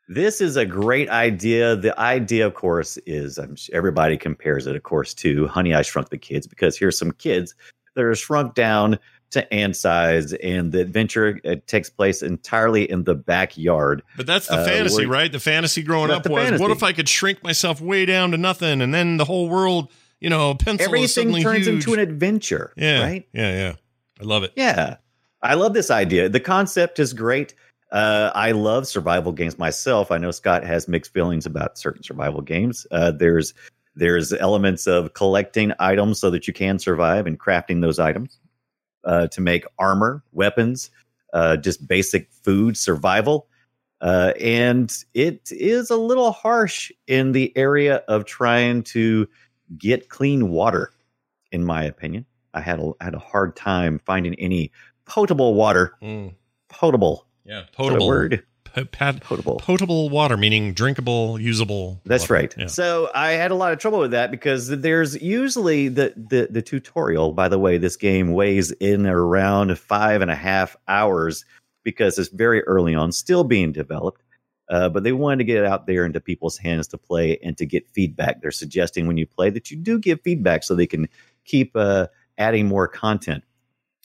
[0.07, 1.75] This is a great idea.
[1.75, 6.09] The idea, of course, is I'm, everybody compares it, of course, to Honey, I Shrunk
[6.09, 7.55] the Kids because here's some kids
[7.95, 8.99] that are shrunk down
[9.31, 14.01] to ant size, and the adventure uh, takes place entirely in the backyard.
[14.15, 15.31] But that's the Uh, fantasy, right?
[15.31, 18.81] The fantasy growing up was, what if I could shrink myself way down to nothing,
[18.81, 21.75] and then the whole world, you know, pencil Everything turns huge.
[21.87, 23.27] into an adventure, yeah, right?
[23.33, 23.73] Yeah, yeah.
[24.21, 24.53] I love it.
[24.55, 24.97] Yeah.
[25.41, 26.29] I love this idea.
[26.29, 27.53] The concept is great.
[27.91, 30.09] Uh, I love survival games myself.
[30.11, 32.87] I know Scott has mixed feelings about certain survival games.
[32.91, 33.53] Uh, there's
[33.95, 38.39] there's elements of collecting items so that you can survive and crafting those items
[39.05, 40.89] uh, to make armor, weapons,
[41.33, 43.47] uh, just basic food survival.
[44.01, 49.27] Uh, and it is a little harsh in the area of trying to
[49.77, 50.91] get clean water,
[51.51, 52.25] in my opinion.
[52.53, 54.71] I had a, had a hard time finding any
[55.05, 55.93] potable water.
[56.01, 56.33] Mm,
[56.69, 57.25] Potable.
[57.45, 58.07] yeah, Is that a potable.
[58.07, 58.43] word.
[58.91, 59.57] Pat- Potable.
[59.57, 62.01] potable water, meaning drinkable, usable.
[62.05, 62.33] That's water.
[62.33, 62.55] right.
[62.57, 62.65] Yeah.
[62.67, 66.61] So I had a lot of trouble with that because there's usually the, the the
[66.61, 67.31] tutorial.
[67.31, 71.45] By the way, this game weighs in around five and a half hours
[71.83, 74.21] because it's very early on, still being developed.
[74.67, 77.55] Uh, but they wanted to get it out there into people's hands to play and
[77.57, 78.41] to get feedback.
[78.41, 81.07] They're suggesting when you play that you do give feedback so they can
[81.45, 82.07] keep uh,
[82.39, 83.43] adding more content.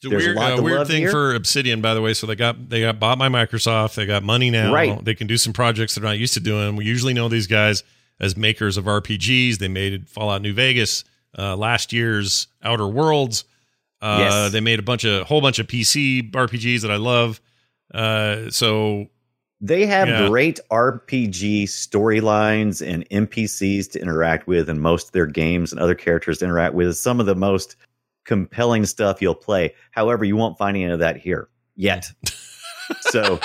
[0.03, 1.11] It's a There's a weird, lot uh, weird thing here.
[1.11, 2.15] for Obsidian, by the way.
[2.15, 3.97] So they got they got bought by Microsoft.
[3.97, 4.73] They got money now.
[4.73, 5.05] Right.
[5.05, 6.75] They can do some projects they're not used to doing.
[6.77, 7.85] We usually know these guys
[8.19, 9.59] as makers of RPGs.
[9.59, 11.05] They made Fallout New Vegas,
[11.39, 13.45] uh, last year's Outer Worlds.
[14.01, 14.53] Uh, Yes.
[14.53, 17.39] They made a bunch of whole bunch of PC RPGs that I love.
[17.93, 19.09] Uh, so
[19.61, 20.29] They have Yeah.
[20.29, 25.95] great RPG storylines and NPCs to interact with and most of their games and other
[25.95, 26.97] characters to interact with.
[26.97, 27.77] Some of the most
[28.31, 29.75] compelling stuff you'll play.
[29.90, 32.07] However, you won't find any of that here yet.
[33.01, 33.40] so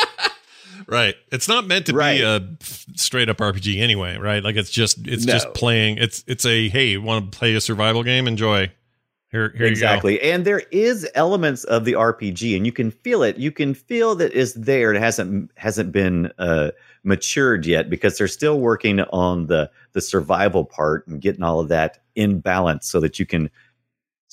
[0.88, 2.20] right, it's not meant to Right.
[2.20, 2.48] be a
[2.96, 4.44] straight up RPG anyway, right?
[4.44, 5.98] Like it's just it's just playing.
[5.98, 8.28] It's it's a hey, want to play a survival game?
[8.28, 8.72] Enjoy.
[9.32, 10.22] Here, here exactly.
[10.22, 13.38] And there is elements of the RPG, and you can feel it.
[13.38, 14.94] You can feel that it's there.
[14.94, 16.72] It hasn't hasn't been uh,
[17.04, 21.70] matured yet because they're still working on the the survival part and getting all of
[21.70, 23.50] that in balance so that you can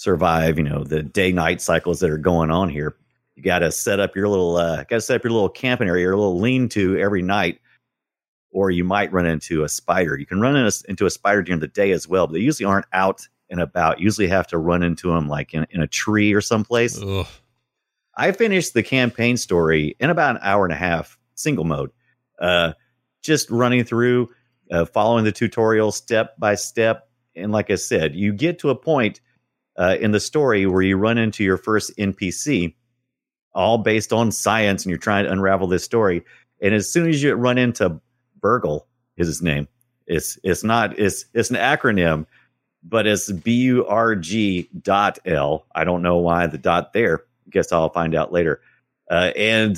[0.02, 0.58] survive.
[0.58, 2.96] You know the day night cycles that are going on here.
[3.36, 5.88] You got to set up your little uh, got to set up your little camping
[5.88, 7.60] area, your little lean to every night.
[8.54, 10.18] Or you might run into a spider.
[10.18, 12.40] You can run in a, into a spider during the day as well, but they
[12.40, 13.98] usually aren't out and about.
[13.98, 17.00] You usually have to run into them like in, in a tree or someplace.
[17.00, 17.26] Ugh.
[18.14, 21.92] I finished the campaign story in about an hour and a half, single mode,
[22.38, 22.72] uh,
[23.22, 24.28] just running through,
[24.70, 27.08] uh, following the tutorial step by step.
[27.34, 29.22] And like I said, you get to a point
[29.82, 32.74] uh, in the story where you run into your first NPC,
[33.54, 36.22] all based on science, and you're trying to unravel this story.
[36.60, 38.00] And as soon as you run into
[38.40, 39.66] Burgle, is his name.
[40.06, 42.26] It's it's not it's it's an acronym,
[42.82, 45.66] but it's B U R G dot L.
[45.74, 47.24] I don't know why the dot there.
[47.50, 48.60] Guess I'll find out later.
[49.10, 49.76] Uh, and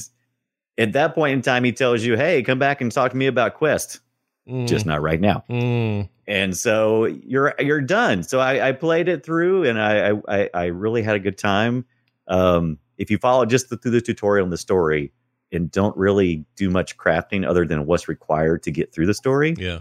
[0.78, 3.26] At that point in time, he tells you, "Hey, come back and talk to me
[3.26, 4.00] about Quest."
[4.48, 5.44] Mm, Just not right now.
[5.48, 8.22] mm, and so you're you're done.
[8.22, 11.84] So I, I played it through, and I, I I really had a good time.
[12.28, 15.12] Um, if you follow just the, through the tutorial and the story,
[15.52, 19.54] and don't really do much crafting other than what's required to get through the story,
[19.58, 19.80] yeah.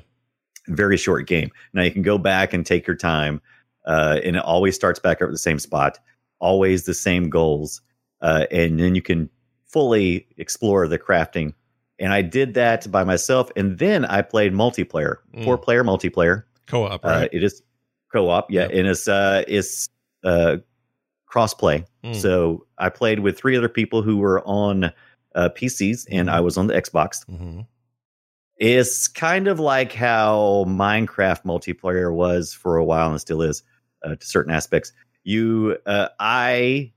[0.67, 1.49] very short game.
[1.73, 3.41] Now you can go back and take your time,
[3.85, 5.99] uh, and it always starts back up at the same spot,
[6.39, 7.81] always the same goals,
[8.21, 9.29] uh, and then you can
[9.67, 11.53] fully explore the crafting.
[12.03, 15.45] And I did that by myself, and then I played multiplayer, Mm.
[15.45, 16.43] four player multiplayer.
[16.67, 17.29] Co-op, Uh, right?
[17.31, 17.63] it is
[18.11, 18.71] co-op, yeah, Yep.
[18.73, 19.87] and it's uh, it's
[20.25, 20.57] uh,
[21.27, 21.85] cross-play.
[22.03, 22.15] Mm.
[22.15, 24.91] So I played with three other people who were on
[25.35, 26.37] uh, PCs, and Mm-hmm.
[26.37, 27.25] I was on the Xbox.
[27.27, 27.65] Mhm.
[28.57, 33.63] It's kind of like how Minecraft multiplayer was for a while, and still is
[34.03, 34.93] uh, to certain aspects.
[35.23, 36.92] You, uh, I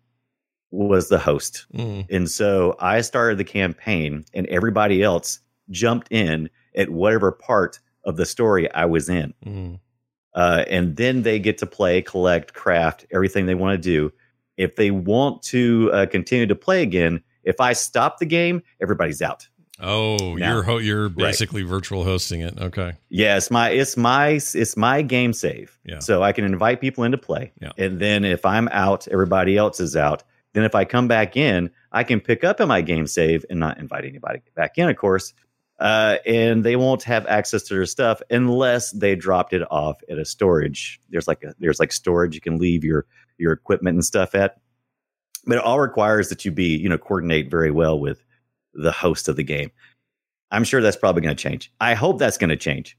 [0.77, 2.07] was the host, Mm.
[2.11, 8.17] and so I started the campaign, and everybody else jumped in at whatever part of
[8.17, 9.35] the story I was in.
[9.45, 9.81] Mm.
[10.35, 14.13] uh, and then they get to play, collect, craft everything they want to do.
[14.59, 19.23] If they want to uh, continue to play again, if I stop the game, everybody's
[19.23, 19.49] out.
[19.81, 21.17] Oh, Now- you're ho- you're Right.
[21.17, 22.59] basically virtual hosting it.
[22.59, 22.93] Okay.
[23.11, 25.79] Yeah, it's my it's my it's my game save.
[25.85, 25.99] Yeah.
[26.01, 27.53] So I can invite people into play.
[27.61, 27.73] Yeah.
[27.79, 30.23] And then if I'm out, everybody else is out.
[30.57, 33.61] Then if I come back in, I can pick up in my game save and
[33.61, 35.35] not invite anybody back in, of course.
[35.79, 40.17] Uh, and they won't have access to their stuff unless they dropped it off at
[40.17, 40.99] a storage.
[41.11, 43.05] There's like a there's like storage you can leave your
[43.37, 44.59] your equipment and stuff at.
[45.45, 48.25] But it all requires that you be, you know, coordinate very well with
[48.73, 49.71] the host of the game.
[50.51, 51.71] I'm sure that's probably going to change.
[51.79, 52.97] I hope that's going to change.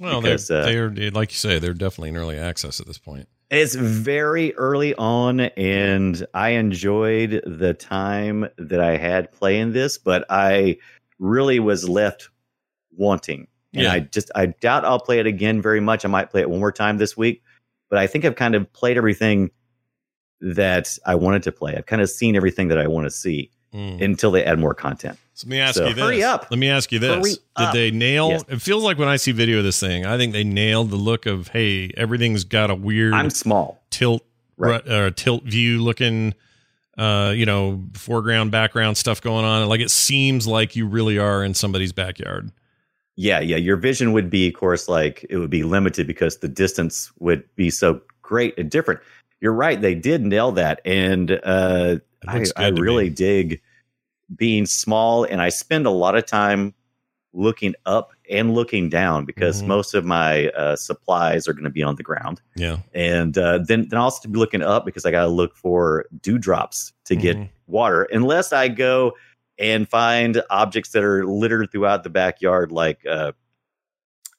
[0.00, 2.98] Well, Because, they're, uh, they're like you say, they're definitely in early access at this
[2.98, 3.28] point.
[3.50, 10.24] It's very early on, and I enjoyed the time that I had playing this, but
[10.28, 10.78] I
[11.18, 12.28] really was left
[12.96, 13.46] wanting.
[13.72, 13.92] And Yeah.
[13.92, 16.04] I just I doubt I'll play it again very much.
[16.04, 17.42] I might play it one more time this week,
[17.88, 19.50] but I think I've kind of played everything
[20.40, 21.76] that I wanted to play.
[21.76, 24.00] I've kind of seen everything that I want to see Mm.
[24.02, 25.18] until they add more content.
[25.36, 26.02] So let me ask So you this.
[26.02, 26.46] hurry up.
[26.50, 27.14] Let me ask you this.
[27.14, 27.74] Hurry Did up.
[27.74, 28.44] they nail Yes.
[28.48, 30.96] it feels like when I see video of this thing, I think they nailed the
[30.96, 33.82] look of hey, everything's got a weird I'm small.
[33.90, 34.24] tilt
[34.56, 34.82] Right.
[34.86, 36.32] ru- uh, tilt view looking
[36.96, 41.44] uh you know foreground background stuff going on like it seems like you really are
[41.44, 42.50] in somebody's backyard
[43.16, 43.56] Yeah, yeah.
[43.58, 47.44] Your vision would be, of course, like it would be limited because the distance would
[47.56, 49.00] be so great and different.
[49.42, 51.96] You're right; they did nail that, and uh,
[52.26, 53.10] I, I really me.
[53.10, 53.60] dig
[54.34, 55.24] being small.
[55.24, 56.74] And I spend a lot of time
[57.32, 59.66] looking up and looking down because Mhm.
[59.68, 63.58] most of my uh, supplies are going to be on the ground, yeah and uh,
[63.58, 67.14] then then also to be looking up because I got to look for dewdrops to
[67.14, 67.48] get Mhm.
[67.66, 69.12] water unless I go
[69.58, 73.32] and find objects that are littered throughout the backyard, like uh,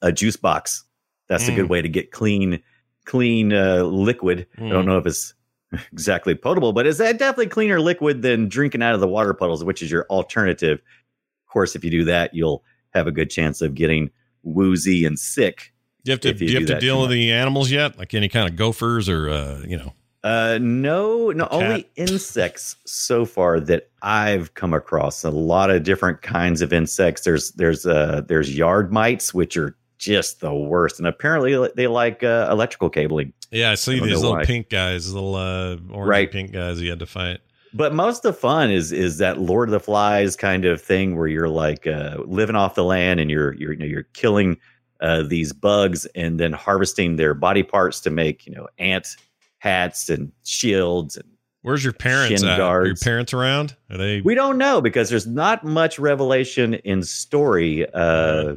[0.02, 0.84] a juice box.
[1.30, 1.56] That's a Mm.
[1.56, 2.62] good way to get clean,
[3.06, 4.48] clean uh, liquid.
[4.58, 4.70] I Mm.
[4.72, 5.34] don't know if it's
[5.92, 9.82] exactly potable, but it's definitely cleaner liquid than drinking out of the water puddles, which
[9.82, 10.80] is your alternative.
[10.80, 14.10] Of course, if you do that, you'll have a good chance of getting
[14.44, 15.74] woozy and sick.
[16.04, 18.14] you have to If do you you have to deal with the animals yet like
[18.14, 23.60] any kind of gophers or uh you know Uh, no, no, only insects so far
[23.60, 25.24] that I've come across.
[25.24, 27.22] A lot of different kinds of insects.
[27.22, 32.24] There's there's uh there's yard mites, which are just the worst, and apparently they like
[32.24, 33.34] uh, electrical cabling.
[33.52, 34.46] yeah i see I these little why.
[34.46, 36.32] pink guys little uh orange Right.
[36.32, 37.40] pink guys you had to fight
[37.74, 41.18] But most of the fun is is that Lord of the Flies kind of thing
[41.18, 44.58] where you're like uh, living off the land and you're you're you know, you're killing
[45.02, 49.16] uh, these bugs and then harvesting their body parts to make you know ant
[49.60, 51.28] hats and shields and
[51.62, 55.28] where's your parents at are your parents around are they We don't know because there's
[55.28, 58.56] not much revelation in story uh,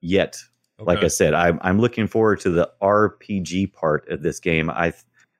[0.00, 0.38] yet.
[0.86, 1.02] Like.
[1.04, 4.70] I said, I'm I'm looking forward to the RPG part of this game.
[4.70, 4.92] I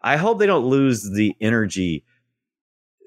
[0.02, 2.04] I hope they don't lose the energy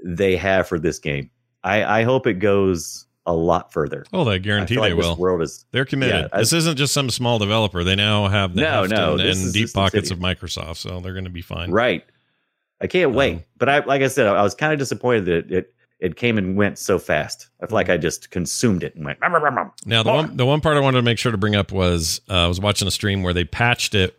[0.04, 1.30] they have for this game.
[1.64, 4.06] I I hope it goes a lot further.
[4.14, 6.94] oh they I guarantee they will world is they're committed Yeah, I- this isn't just
[6.94, 10.78] some small developer they now have the No, no, and, and deep pockets of microsoft
[10.78, 12.06] so they're going to be fine right.
[12.82, 15.52] I can't wait, Um, but I like I said, I was kind of disappointed that
[15.52, 17.48] it it came and went so fast.
[17.62, 19.20] I feel like I just consumed it and went.
[19.86, 22.22] Now the one the one part I wanted to make sure to bring up was
[22.30, 24.18] uh, I was watching a stream where they patched it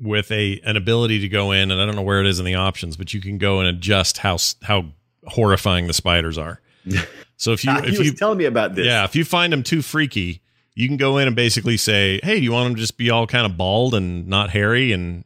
[0.00, 2.44] with a an ability to go in and I don't know where it is in
[2.44, 4.86] the options, but you can go and adjust how how
[5.26, 6.60] horrifying the spiders are.
[7.38, 8.86] So if you Ah, if you telling me about this.
[8.86, 10.40] yeah if you find them too freaky,
[10.74, 13.10] you can go in and basically say, hey, do you want them to just be
[13.10, 15.22] all kind of bald and not hairy and,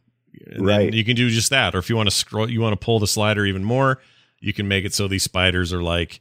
[0.46, 0.92] and Right.
[0.92, 1.72] you can do just that.
[1.72, 4.00] Or if you want to scroll, you want to pull the slider even more,
[4.40, 6.20] you can make it so these spiders are like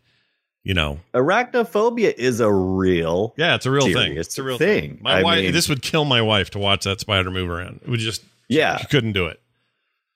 [0.61, 3.33] you know, Arachnophobia is a real.
[3.37, 4.17] yeah, it's a real thing.
[4.17, 4.95] It's a real thing.
[4.95, 4.99] thing.
[5.01, 7.79] My I wife, mean- this would kill my wife to watch that spider move around.
[7.81, 8.77] It would just, Yeah.
[8.77, 9.39] she couldn't do it.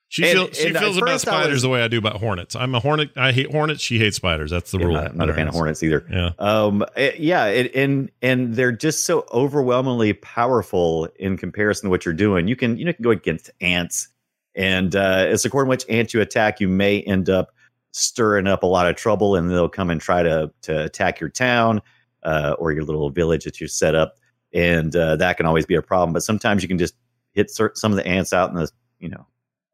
[0.08, 2.54] She And- feels she and feels about spiders was- the way I do about hornets.
[2.54, 3.08] I'm a hornet.
[3.16, 3.82] I hate hornets.
[3.82, 4.50] She hates spiders.
[4.50, 4.94] That's the Yeah, rule.
[4.94, 6.04] not, not a fan of hornets either.
[6.12, 6.30] Yeah.
[6.38, 12.04] Um, it- yeah, it, and and they're just so overwhelmingly powerful in comparison to what
[12.04, 12.48] you're doing.
[12.48, 14.08] You can you know, you can go against ants,
[14.54, 17.54] and uh, it's according to which ant you attack, you may end up
[17.96, 21.30] stirring up a lot of trouble, and they'll come and try to to attack your
[21.30, 21.80] town
[22.24, 24.16] uh, or your little village that you set up,
[24.52, 26.12] and uh, that can always be a problem.
[26.12, 26.94] But sometimes you can just
[27.32, 29.26] hit cer- some of the ants out in the you know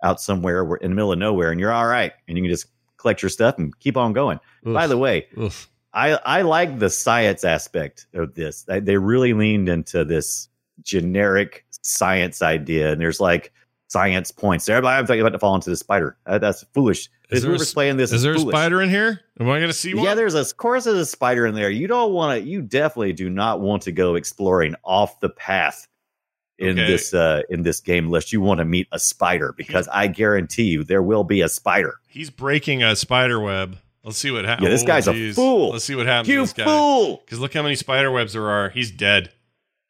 [0.02, 2.50] out somewhere where- in the middle of nowhere, and you're all right, and you can
[2.50, 2.66] just
[2.98, 4.38] collect your stuff and keep on going.
[4.62, 5.70] By the way, Oof.
[5.94, 8.62] I I like the science aspect of this.
[8.64, 10.48] They, they really leaned into this
[10.82, 13.52] generic science idea, and there's like
[13.88, 14.68] science points.
[14.68, 16.18] Everybody, I'm talking about to fall into the spider.
[16.26, 17.08] Uh, that's foolish.
[17.30, 19.20] Is there a Whoever's playing this is there a spider in here?
[19.38, 20.04] Am I going to see one?
[20.04, 21.70] Yeah, there's a of course there's a spider in there.
[21.70, 22.48] You don't want to.
[22.48, 25.86] You definitely do not want to go exploring off the path
[26.58, 26.86] in Okay.
[26.86, 28.32] this uh in this game list.
[28.32, 31.94] You want to meet a spider because I guarantee you there will be a spider.
[32.08, 33.78] He's breaking a spider web.
[34.04, 34.64] Let's see what happens.
[34.64, 35.70] Yeah, this guy's a fool.
[35.70, 36.28] Let's see what happens.
[36.28, 37.18] You to this fool!
[37.24, 38.70] Because look how many spider webs there are.
[38.70, 39.30] He's dead.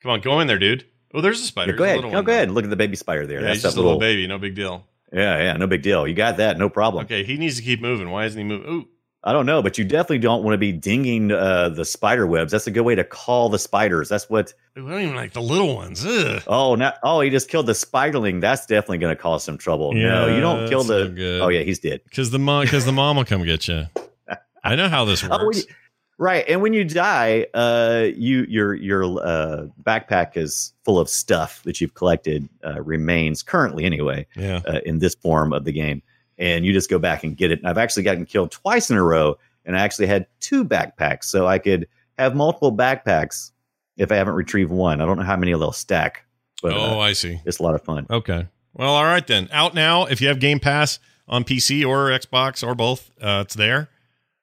[0.02, 0.84] Come on, go in there, dude.
[1.14, 1.72] Oh, there's a spider.
[1.72, 2.12] Yeah, go There's a ahead.
[2.12, 2.34] No, go there.
[2.36, 2.50] ahead.
[2.50, 3.40] Look at the baby spider there.
[3.40, 4.00] Yeah, That's he's just a little little.
[4.00, 4.26] baby.
[4.26, 4.84] No big deal.
[5.12, 6.06] Yeah, yeah, no big deal.
[6.06, 7.04] You got that, no problem.
[7.04, 8.10] Okay, he needs to keep moving.
[8.10, 8.68] Why isn't he moving?
[8.70, 8.88] Ooh,
[9.24, 12.52] I don't know, but you definitely don't want to be dinging uh, the spider webs.
[12.52, 14.08] That's a good way to call the spiders.
[14.08, 14.54] That's what.
[14.78, 16.06] Ooh, I don't even like the little ones.
[16.06, 16.42] Ugh.
[16.46, 18.40] Oh, now, oh, he just killed the spiderling.
[18.40, 19.92] That's definitely going to cause some trouble.
[19.92, 21.04] no, Yeah, you don't kill the.
[21.06, 21.42] no good.
[21.42, 22.00] Oh yeah, he's dead.
[22.04, 23.86] Because the mom, because the mom will come get you.
[24.64, 25.58] I know how this Oh, works.
[25.58, 25.74] you-
[26.20, 31.62] right, and when you die, uh, you your your uh, backpack is full of stuff
[31.64, 32.48] that you've collected.
[32.64, 34.26] Uh, remains currently anyway.
[34.36, 34.60] yeah.
[34.66, 36.02] uh, in this form of the game,
[36.38, 37.58] and you just go back and get it.
[37.58, 41.24] And I've actually gotten killed twice in a row, and I actually had two backpacks,
[41.24, 43.50] so I could have multiple backpacks
[43.96, 45.00] if I haven't retrieved one.
[45.00, 46.24] I don't know how many they'll stack,
[46.62, 47.40] but oh, uh, I see.
[47.44, 48.06] it's a lot of fun.
[48.08, 48.46] Okay.
[48.74, 49.48] Well, all right then.
[49.50, 50.04] Out now.
[50.04, 53.88] If you have Game Pass on PC or Xbox or both, uh, it's there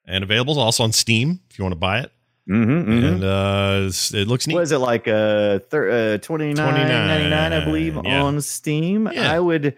[0.08, 0.58] and available.
[0.58, 2.10] Also on Steam if you want to buy it.
[2.48, 4.54] Mm-hmm, And uh, it looks neat.
[4.54, 5.06] What is it like?
[5.06, 8.22] Uh, thir- uh twenty nine ninety nine, I believe, Yeah.
[8.22, 9.08] on Steam.
[9.12, 9.30] Yeah.
[9.30, 9.76] I would.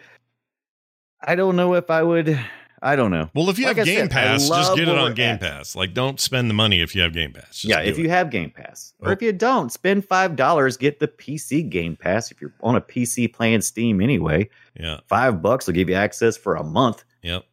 [1.21, 2.38] I don't know if I would.
[2.83, 3.29] I don't know.
[3.35, 5.40] Well, if you Like have I Game said, Pass, just get it on Game at.
[5.43, 5.77] Pass.
[5.77, 7.49] Like, don't spend the money if you have Game Pass.
[7.61, 8.03] Just yeah, if it.
[8.03, 9.12] you have Game Pass, or Oh.
[9.12, 12.31] if you don't, spend five dollars, get the PC Game Pass.
[12.31, 16.38] If you're on a PC playing Steam anyway, yeah, five bucks will give you access
[16.38, 17.05] for a month.
[17.23, 17.45] yep.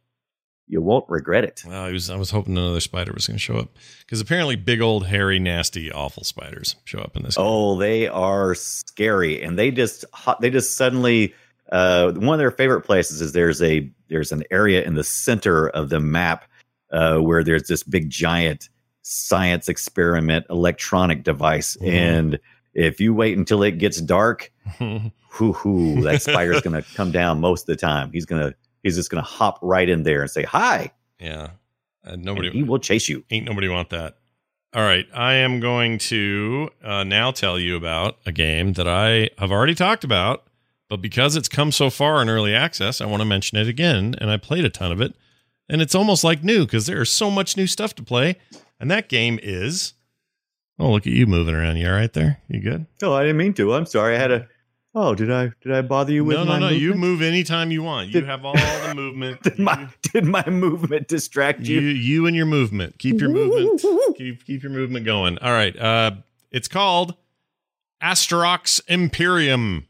[0.70, 1.64] You won't regret it.
[1.66, 3.70] Well, I was I was hoping another spider was going to show up
[4.02, 7.36] because apparently big old hairy nasty awful spiders show up in this.
[7.38, 7.46] game.
[7.48, 10.04] Oh, they are scary, and they just
[10.42, 11.34] they just suddenly.
[11.70, 15.68] Uh, one of their favorite places is there's a there's an area in the center
[15.70, 16.46] of the map
[16.92, 18.70] uh, where there's this big giant
[19.02, 21.92] science experiment electronic device, Mhm.
[21.94, 22.40] and
[22.74, 27.64] if you wait until it gets dark, hoo hoo, that spider's gonna come down most
[27.64, 28.12] of the time.
[28.14, 30.92] He's gonna he's just gonna hop right in there and say hi.
[31.20, 31.50] yeah,
[32.06, 33.24] uh, and nobody he will chase you.
[33.32, 34.18] ain't nobody want that.
[34.74, 39.30] All right, I am going to uh, now tell you about a game that I
[39.38, 40.44] have already talked about,
[40.90, 44.14] but because it's come so far in early access, I want to mention it again.
[44.20, 45.16] And I played a ton of it,
[45.70, 48.36] and it's almost like new because there's so much new stuff to play.
[48.80, 49.94] And that game is.
[50.80, 51.78] Oh, look at you moving around.
[51.78, 52.40] You all right there?
[52.48, 52.86] You good?
[53.02, 53.74] Oh, I didn't mean to.
[53.74, 54.16] I'm sorry.
[54.16, 54.48] I had a.
[55.00, 56.70] Oh, did I did I bother you with no, no, no.
[56.70, 58.08] You move anytime you want.
[58.08, 59.44] You Did- have all the movement.
[59.44, 61.90] Did my did my movement distract you, you?
[61.90, 62.98] you and your movement.
[62.98, 63.82] Keep your movement.
[64.18, 65.38] keep keep your movement going.
[65.38, 65.78] All right.
[65.78, 66.12] Uh,
[66.52, 67.14] it's called
[68.02, 69.86] Astrox Imperium.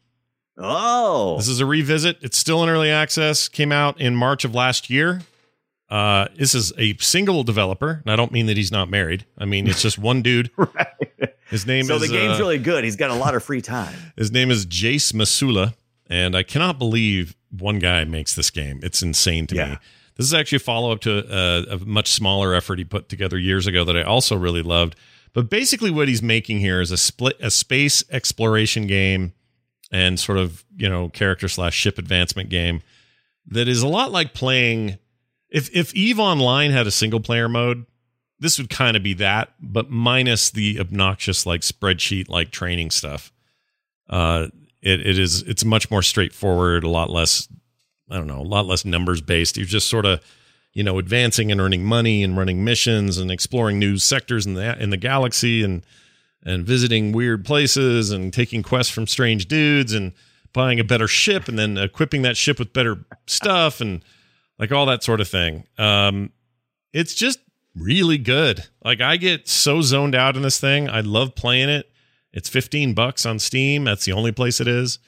[0.57, 2.17] Oh, This is a revisit.
[2.21, 3.47] It's still in early access.
[3.47, 5.21] Came out in March of last year.
[5.89, 9.25] Uh, this is a single developer, and I don't mean that he's not married.
[9.37, 10.51] I mean it's just one dude.
[10.57, 10.87] right.
[11.49, 12.83] His name So is the game's uh, really good.
[12.83, 13.95] He's got a lot of free time.
[14.17, 15.73] his name is Jace Masula,
[16.09, 18.81] and I cannot believe one guy makes this game.
[18.83, 19.69] It's insane to Yeah.
[19.71, 19.77] me.
[20.17, 23.37] This is actually a follow up to a, a much smaller effort he put together
[23.37, 24.95] years ago that I also really loved.
[25.33, 29.33] But basically, what he's making here is a split, a space exploration game,
[29.91, 32.81] and sort of you know character slash ship advancement game
[33.45, 34.97] that is a lot like playing.
[35.49, 37.85] If if Eve Online had a single player mode,
[38.39, 43.31] this would kind of be that, but minus the obnoxious like spreadsheet like training stuff.
[44.09, 44.47] Uh,
[44.81, 47.47] it it is it's much more straightforward, a lot less.
[48.09, 49.57] I don't know, a lot less numbers based.
[49.57, 50.21] You're just sort of,
[50.71, 54.81] you know, advancing and earning money and running missions and exploring new sectors in the
[54.81, 55.85] in the galaxy and
[56.43, 60.13] and visiting weird places and taking quests from strange dudes and
[60.53, 64.03] buying a better ship and then equipping that ship with better stuff and
[64.59, 65.65] like all that sort of thing.
[65.77, 66.31] Um,
[66.93, 67.39] it's just
[67.75, 68.65] really good.
[68.83, 70.89] Like I get so zoned out in this thing.
[70.89, 71.89] I love playing it.
[72.33, 73.83] It's 15 bucks on Steam.
[73.83, 74.99] That's the only place it is.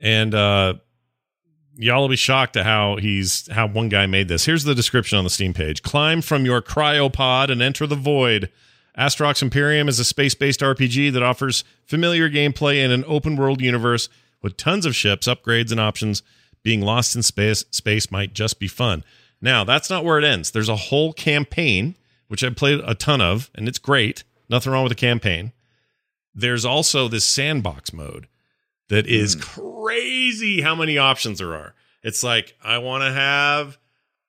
[0.00, 0.74] And uh
[1.76, 4.44] y'all will be shocked at how he's how one guy made this.
[4.44, 5.82] Here's the description on the Steam page.
[5.82, 8.50] Climb from your cryopod and enter the void.
[8.98, 14.10] Astrox Imperium is a space-based RPG that offers familiar gameplay in an open-world universe
[14.42, 16.22] with tons of ships, upgrades, and options.
[16.62, 19.04] Being lost in space space might just be fun.
[19.40, 20.50] Now, that's not where it ends.
[20.50, 21.96] There's a whole campaign,
[22.28, 24.22] which I've played a ton of, and it's great.
[24.48, 25.52] Nothing wrong with the campaign.
[26.34, 28.28] There's also this sandbox mode
[28.88, 29.40] that is hmm.
[29.40, 31.74] crazy how many options there are.
[32.02, 33.78] It's like, I want to have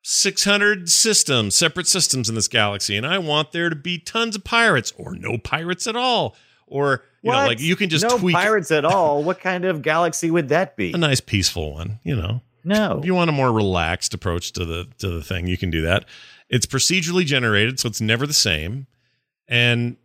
[0.03, 4.43] 600 systems, separate systems in this galaxy, and I want there to be tons of
[4.43, 6.35] pirates or no pirates at all.
[6.73, 9.23] Or, you know, like you can just no tweak pirates at all.
[9.23, 10.91] What kind of galaxy would that be?
[10.91, 12.41] a nice peaceful one, you know.
[12.63, 12.97] No.
[12.97, 15.81] If you want a more relaxed approach to the to the thing, you can do
[15.83, 16.05] that.
[16.49, 18.87] It's procedurally generated, so it's never the same.
[19.47, 19.97] And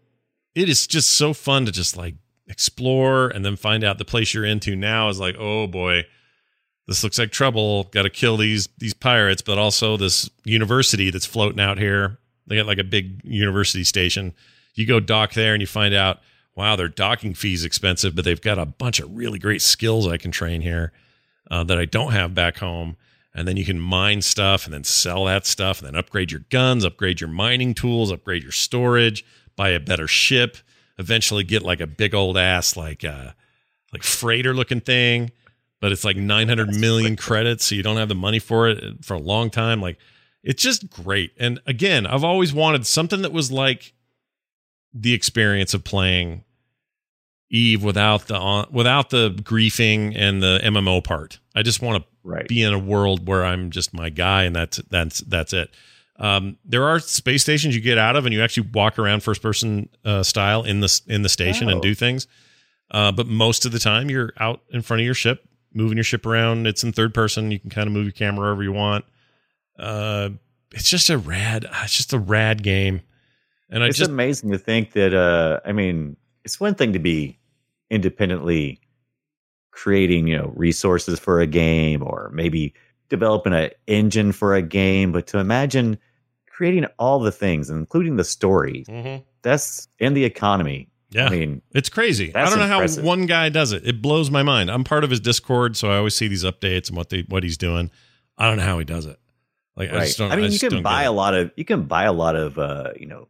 [0.55, 2.17] it is just so fun to just like
[2.49, 6.05] explore and then find out the place you're into now is like, oh boy,
[6.87, 7.85] this looks like trouble.
[7.85, 12.19] Got to kill these these pirates, but also this university that's floating out here.
[12.47, 14.35] They got like a big university station.
[14.75, 16.21] You go dock there and you find out,
[16.59, 20.17] wow, their docking fees expensive, but they've got a bunch of really great skills I
[20.17, 20.93] can train here
[21.53, 22.97] uh, that I don't have back home.
[23.33, 26.43] And then you can mine stuff and then sell that stuff and then upgrade your
[26.51, 30.57] guns, upgrade your mining tools, upgrade your storage, buy a better ship,
[30.99, 33.31] eventually get like a big old ass like uh
[33.93, 35.31] like freighter looking thing,
[35.81, 39.15] but it's like 900 million credits, so you don't have the money for it for
[39.15, 39.81] a long time.
[39.81, 39.99] Like
[40.43, 41.31] it's just great.
[41.39, 43.93] And again, I've always wanted something that was like
[44.93, 46.43] the experience of playing
[47.51, 51.39] Eve without the on, without the griefing and the MMO part.
[51.55, 52.47] I just want to Right.
[52.47, 55.71] be in a world where I'm just my guy and that's that's that's it.
[56.17, 59.41] Um, there are space stations you get out of and you actually walk around first
[59.41, 61.81] person uh, style in the in the station and Oh.
[61.83, 62.27] do things.
[62.91, 66.05] Uh, but most of the time you're out in front of your ship, moving your
[66.05, 66.67] ship around.
[66.67, 67.51] It's in third person.
[67.51, 69.05] You can kind of move your camera wherever you want.
[69.79, 70.31] Uh,
[70.75, 71.67] it's just a rad.
[71.85, 73.01] It's just a rad game.
[73.71, 76.99] And I it's just amazing to think that uh i mean it's one thing to
[76.99, 77.38] be
[77.91, 78.81] independently
[79.71, 82.75] creating you know resources for a game or maybe
[83.09, 85.97] developing an engine for a game but to imagine
[86.49, 89.23] creating all the things including the story Mhm.
[89.43, 91.27] that's in the economy yeah.
[91.27, 92.35] i mean It's crazy.
[92.35, 93.03] I don't know impressive.
[93.05, 93.87] how one guy does it.
[93.87, 94.71] It blows my mind.
[94.71, 97.43] I'm part of his Discord, so I always see these updates and what they what
[97.45, 97.91] he's doing.
[98.37, 99.19] I don't know how he does it.
[99.75, 100.31] Like I just don't.
[100.33, 102.91] i mean you can buy a lot of you can buy a lot of uh
[103.01, 103.27] you know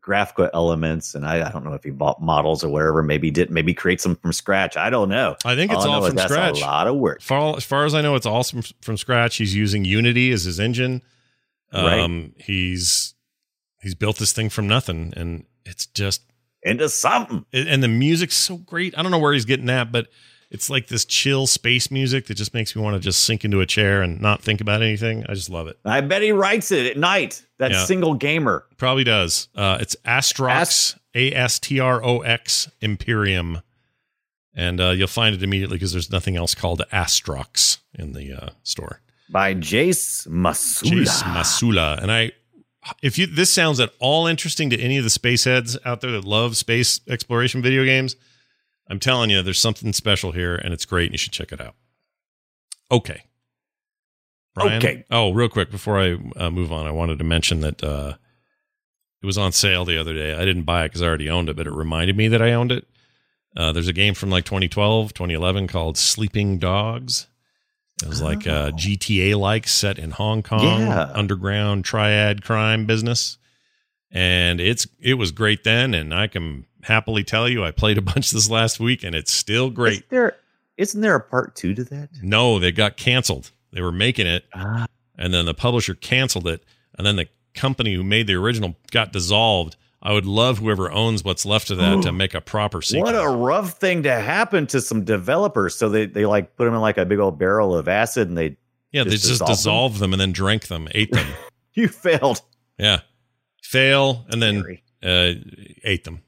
[0.00, 3.50] graphical elements and I, I don't know if he bought models or whatever maybe did
[3.50, 6.32] maybe create some from scratch i don't know I think it's I all from that's
[6.32, 6.60] scratch.
[6.60, 9.36] a lot of work Far, as far as I know, it's all from, from scratch.
[9.36, 11.02] He's using Unity as his engine.
[11.72, 12.00] Right.
[12.00, 13.14] Um, he's
[13.80, 16.22] he's built this thing from nothing, and it's just
[16.62, 18.96] into something and the music's so great.
[18.98, 20.08] I don't know where he's getting that, but
[20.50, 23.60] it's like this chill space music that just makes me want to just sink into
[23.60, 25.24] a chair and not think about anything.
[25.28, 25.78] I just love it.
[25.84, 27.44] I bet he writes it at night.
[27.58, 27.84] That Yeah.
[27.84, 28.64] single gamer.
[28.76, 29.48] Probably does.
[29.54, 33.60] Uh, it's Astrox, A S T R O X Imperium,
[34.54, 38.48] and uh, you'll find it immediately because there's nothing else called Astrox in the uh,
[38.62, 39.00] store.
[39.28, 40.90] by Jace Masula.
[40.90, 42.02] Jace Masula.
[42.02, 42.32] And I,
[43.02, 46.10] if you this sounds at all interesting to any of the space heads out there
[46.12, 48.16] that love space exploration video games,
[48.90, 51.60] I'm telling you, there's something special here, and it's great, and you should check it
[51.60, 51.74] out.
[52.90, 53.22] Okay.
[54.54, 54.78] Brian?
[54.78, 55.04] Okay.
[55.10, 58.14] Oh, real quick before I uh, move on, I wanted to mention that uh,
[59.22, 60.34] it was on sale the other day.
[60.34, 62.52] I didn't buy it because I already owned it, but it reminded me that I
[62.52, 62.86] owned it.
[63.56, 67.26] Uh, there's a game from like 2012, 2011 called Sleeping Dogs.
[68.02, 71.10] It was like uh, GTA like set in Hong Kong, Yeah.
[71.14, 73.36] underground triad crime business.
[74.10, 78.02] And it's it was great then, and I can happily tell you I played a
[78.02, 79.92] bunch this last week, and it's still great.
[79.98, 80.36] Isn't there,
[80.76, 82.10] isn't there a part two to that?
[82.22, 83.50] No, they got canceled.
[83.72, 86.64] They were making it, Ah, and then the publisher canceled it,
[86.96, 89.76] and then the company who made the original got dissolved.
[90.02, 93.02] I would love whoever owns what's left of that to make a proper sequel.
[93.04, 95.74] what a rough thing to happen to some developers.
[95.74, 98.38] So they, they like put them in like a big old barrel of acid and
[98.38, 98.56] they
[98.92, 99.54] yeah, they just just dissolve them?
[99.56, 101.26] dissolved them and then drank them, ate them.
[101.74, 102.40] you failed.
[102.78, 103.00] yeah,
[103.62, 105.34] fail and then uh,
[105.84, 106.22] ate them.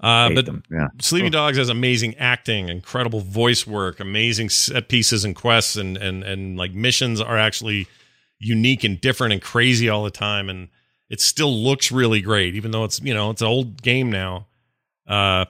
[0.00, 0.88] Uh, but yeah.
[1.00, 6.24] Sleeping Dogs has amazing acting, incredible voice work, amazing set pieces and quests, and and
[6.24, 7.86] and like missions are actually
[8.38, 10.68] unique and different and crazy all the time, and
[11.10, 14.46] it still looks really great, even though it's you know it's an old game now.
[15.06, 15.44] Uh,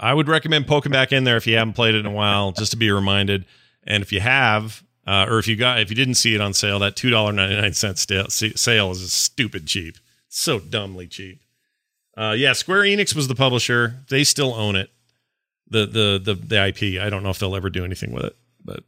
[0.00, 2.50] I would recommend poking back in there if you haven't played it in a while,
[2.58, 3.44] just to be reminded.
[3.84, 6.54] And if you have, uh, or if you got, if you didn't see it on
[6.54, 9.96] sale, that two dollar ninety nine cent sale is stupid cheap.
[10.28, 11.40] so dumbly cheap.
[12.18, 13.94] Uh, yeah, Square Enix was the publisher.
[14.08, 14.90] They still own it.
[15.70, 17.00] The the the the IP.
[17.00, 18.82] I don't know if they'll ever do anything with it, but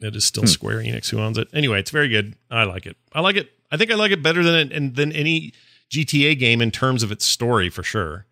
[0.00, 0.48] it is still Hmm.
[0.48, 1.48] Square Enix who owns it.
[1.52, 2.34] Anyway, it's very good.
[2.50, 2.96] I like it.
[3.12, 3.50] I like it.
[3.70, 5.52] I think I like it better than and than any
[5.90, 8.26] GTA game in terms of its story for sure.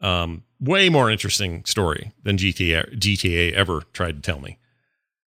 [0.00, 4.58] Um, way more interesting story than GTA GTA ever tried to tell me.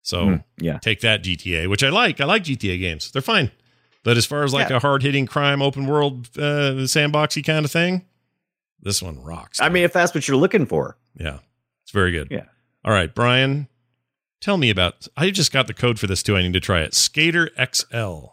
[0.02, 0.80] So Hmm, yeah.
[0.80, 2.20] take that GTA, which I like.
[2.22, 3.12] I like GTA games.
[3.12, 3.52] They're fine.
[4.08, 4.78] But as far as like Yeah.
[4.78, 8.06] a hard hitting crime open world uh, sandboxy kind of thing,
[8.82, 9.60] this one rocks.
[9.60, 10.98] I mean, if that's what you're looking for.
[11.20, 11.40] yeah,
[11.84, 12.30] it's very good.
[12.32, 12.46] Yeah.
[12.86, 13.68] All right, Brian,
[14.40, 15.10] tell me about.
[15.18, 16.38] I just got the code for this too.
[16.38, 16.94] I need to try it.
[16.94, 18.28] Skater XL.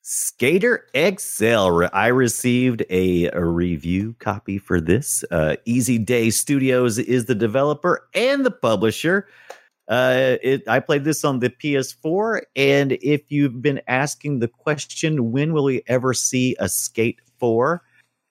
[0.00, 1.82] Skater XL.
[1.92, 5.22] I received a, a review copy for this.
[5.30, 9.26] Uh, Easy Day Studios is the developer and the publisher.
[9.88, 15.30] Uh, it, I played this on the PS4, and if you've been asking the question,
[15.30, 17.82] when will we ever see a Skate 4?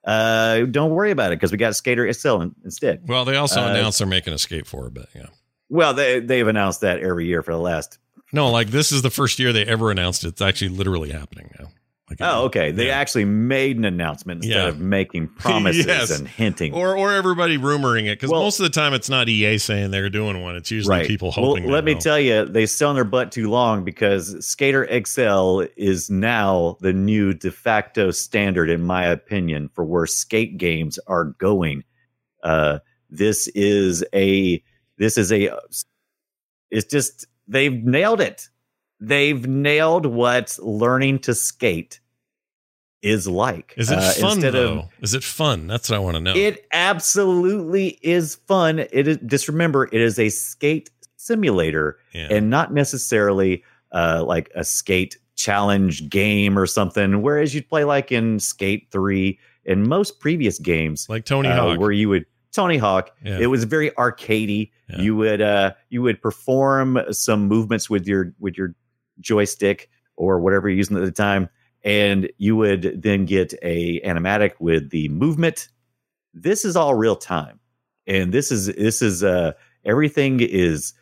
[0.04, 3.08] Uh, don't worry about it because we got Skater XL in, instead.
[3.08, 5.28] Well, they also Uh, announced they're making a Skate 4, but yeah.
[5.70, 7.98] Well, they they've announced that every year for the last.
[8.32, 10.30] No, like this is the first year they ever announced it.
[10.30, 11.68] It's actually literally happening now.
[12.20, 12.72] Like, Oh, okay.
[12.72, 12.98] They yeah.
[12.98, 14.70] actually made an announcement instead Yeah.
[14.70, 16.18] of making promises Yes.
[16.20, 16.74] and hinting.
[16.74, 19.92] or or everybody rumoring it because Well- most of the time it's not EA saying
[19.92, 20.56] they're doing one.
[20.56, 21.64] It's usually people hoping.
[21.66, 22.02] Well, let me will.
[22.02, 26.94] tell you, they sat on their butt too long because Skater XL is now the
[26.94, 31.84] new de facto standard, in my opinion, for where skate games are going.
[32.44, 34.62] Uh, this is a
[34.98, 35.50] this is a
[36.72, 38.48] it's just they've nailed it.
[39.00, 42.00] They've nailed what learning to skate
[43.04, 43.74] is like.
[43.78, 44.80] Is it Uh, fun though?
[44.80, 45.68] of is it fun?
[45.68, 46.34] That's what I want to know.
[46.36, 48.80] it absolutely is fun.
[48.80, 52.28] It is just remember it is a skate simulator yeah.
[52.32, 57.22] and not necessarily uh, like a skate challenge game or something.
[57.22, 61.80] Whereas you'd play like in Skate Three and most previous games, like Tony uh, Hawk.
[61.80, 63.12] where you would Tony Hawk.
[63.24, 63.40] Yeah.
[63.40, 64.72] It was very arcadey.
[64.90, 65.02] Yeah.
[65.02, 68.76] You would uh, you would perform some movements with your with your
[69.20, 71.50] joystick or whatever you're using at the time,
[71.84, 75.70] and you would then get a animatic with the movement.
[76.34, 77.60] This is all real time,
[78.08, 79.54] and this is this is uh,
[79.86, 80.94] everything is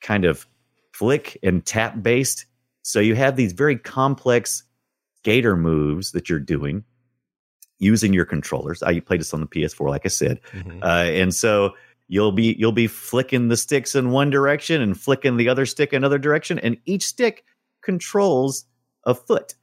[0.00, 0.46] kind of
[0.92, 2.46] flick and tap based.
[2.82, 4.62] So you have these very complex
[5.18, 6.82] skater moves that you're doing
[7.78, 8.82] using your controllers.
[8.82, 10.82] I played this on the PS4, like I said, Mhm.
[10.82, 11.74] uh, and so
[12.08, 15.92] you'll be you'll be flicking the sticks in one direction and flicking the other stick
[15.92, 17.44] another direction, and each stick
[17.82, 18.64] controls
[19.04, 19.54] a foot.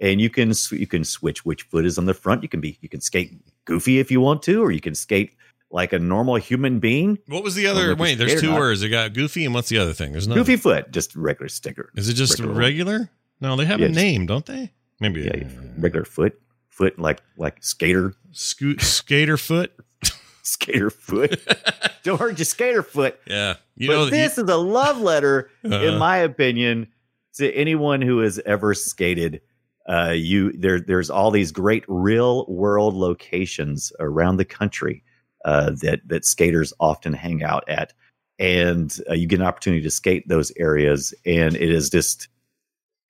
[0.00, 2.42] And you can sw- you can switch which foot is on the front.
[2.42, 3.32] You can be you can skate
[3.64, 5.32] goofy if you want to, or you can skate
[5.70, 7.18] like a normal human being.
[7.26, 7.94] What was the other?
[7.96, 8.82] Wait, there's two words.
[8.82, 10.12] It got Goofy, and what's the other thing?
[10.12, 11.90] There's no Goofy foot, just regular sticker.
[11.96, 13.10] Is it just regular- regular?
[13.40, 14.72] No, they have a name, don't they?
[15.00, 19.72] Maybe Yeah, regular foot, foot like like skater, Scoot skater foot.
[20.42, 21.40] skater foot.
[22.04, 23.18] Don't hurt your skater foot.
[23.26, 25.74] Yeah, you but know this is a love letter, Uh-huh.
[25.74, 26.86] in my opinion,
[27.34, 29.40] to anyone who has ever skated.
[29.88, 35.02] Uh, you there, there's all these great real world locations around the country
[35.44, 37.92] uh, that that skaters often hang out at,
[38.38, 42.28] and uh, you get an opportunity to skate those areas, and it is just.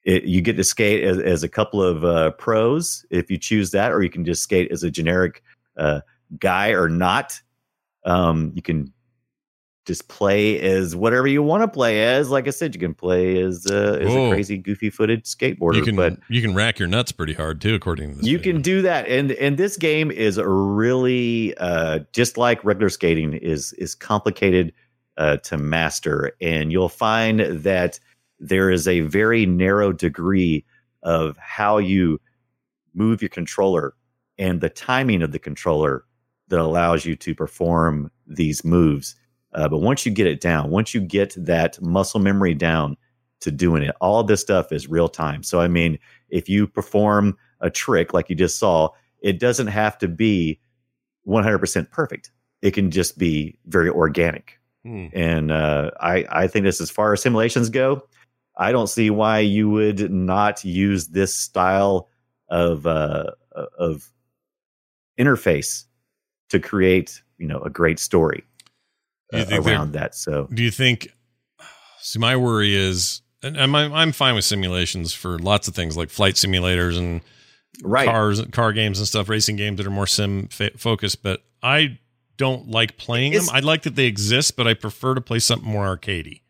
[0.05, 3.73] It, you get to skate as, as a couple of uh, pros if you choose
[3.73, 5.43] that, or you can just skate as a generic
[5.77, 6.03] uh,
[6.39, 7.41] guy or not.
[8.05, 8.93] Um, you can
[9.87, 12.29] just play as whatever you want to play as.
[12.29, 14.27] Like I said, you can play as, uh, as Whoa.
[14.27, 15.77] a crazy, goofy footed skateboarder.
[15.77, 18.27] you can but you can rack your nuts pretty hard too, according to this.
[18.27, 18.53] you video.
[18.53, 23.73] can do that, and and this game is really uh, just like regular skating is
[23.75, 24.73] is complicated
[25.17, 27.99] uh, to master, and you'll find that
[28.39, 30.65] there is a very narrow degree
[31.03, 32.21] of how you
[32.95, 33.95] move your controller
[34.39, 36.05] and the timing of the controller
[36.49, 39.15] that allows you to perform these moves.
[39.57, 42.97] Uh, but once you get it down, once you get that muscle memory down
[43.41, 45.43] to doing it, all this stuff is real time.
[45.43, 45.99] So, I mean,
[46.29, 48.91] if you perform a trick like you just saw,
[49.21, 50.61] it doesn't have to be
[51.27, 52.31] 100% perfect.
[52.61, 54.61] It can just be very organic.
[54.85, 55.07] Hmm.
[55.15, 58.03] And uh, I, I think this, as far as simulations go,
[58.59, 62.09] I don't see why you would not use this style
[62.49, 63.33] of uh,
[63.77, 64.11] of
[65.19, 65.85] interface
[66.51, 68.45] to create, you know, a great story
[69.33, 70.15] around that.
[70.15, 71.09] So Do you think?
[72.01, 76.11] See, my worry is, and I'm I'm fine with simulations for lots of things like
[76.11, 77.21] flight simulators and
[77.83, 81.23] right, cars, car games and stuff, racing games that are more sim focused.
[81.23, 81.99] But I
[82.37, 83.57] don't like playing It's- them.
[83.57, 86.43] I like that they exist, but I prefer to play something more arcadey.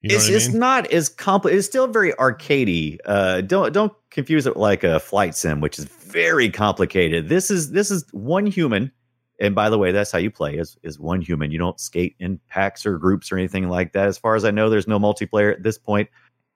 [0.00, 1.58] You know it's what I it's not as complicated.
[1.60, 2.98] It's still very arcadey.
[3.06, 7.28] Uh, don't don't confuse it like a flight sim, which is very complicated.
[7.28, 8.92] This is this is one human,
[9.40, 11.50] and by the way, that's how you play is is one human.
[11.50, 14.06] You don't skate in packs or groups or anything like that.
[14.08, 16.08] As far as I know, there's no multiplayer at this point.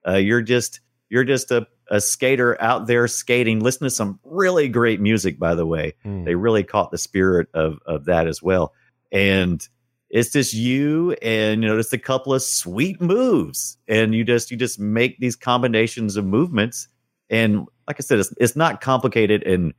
[0.06, 3.60] Uh, you're just you're just a, a skater out there skating.
[3.60, 6.24] Listen to some really great music, by the way Hmm.
[6.24, 8.72] they really caught the spirit of of that as well
[9.10, 9.66] and
[10.10, 14.50] it's just you and you know just a couple of sweet moves and you just
[14.50, 16.88] you just make these combinations of movements
[17.30, 19.72] and like i said it's, it's not complicated and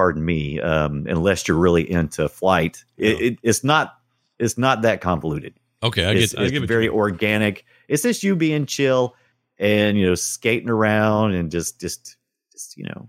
[0.00, 3.26] pardon me um unless you're really into flight it, No.
[3.26, 3.98] it, it's not
[4.38, 6.40] it's not that convoluted Okay, I it's, get.
[6.40, 6.92] I it's give it very you.
[6.94, 9.14] organic it's just you being chill
[9.58, 12.16] and you know skating around and just just
[12.52, 13.08] just you know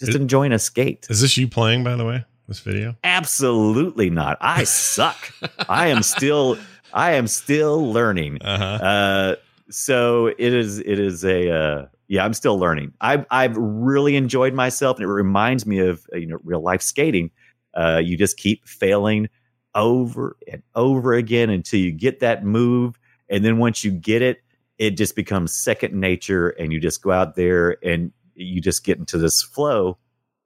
[0.00, 2.24] just Is- enjoying a skate Is this you playing, by the way?
[2.48, 2.96] This video?
[3.04, 4.36] Absolutely not.
[4.40, 4.64] I
[4.94, 5.18] suck.
[5.68, 6.58] I am still
[6.94, 8.40] I am still learning.
[8.42, 8.84] Uh huh.
[8.84, 9.36] Uh
[9.70, 12.92] so it is it is a uh yeah, I'm still learning.
[13.00, 16.82] I've I've really enjoyed myself and it reminds me of uh, you know real life
[16.82, 17.30] skating.
[17.74, 19.30] Uh you just keep failing
[19.74, 22.98] over and over again until you get that move
[23.30, 24.42] and then once you get it
[24.76, 28.98] it just becomes second nature and you just go out there and you just get
[28.98, 29.96] into this flow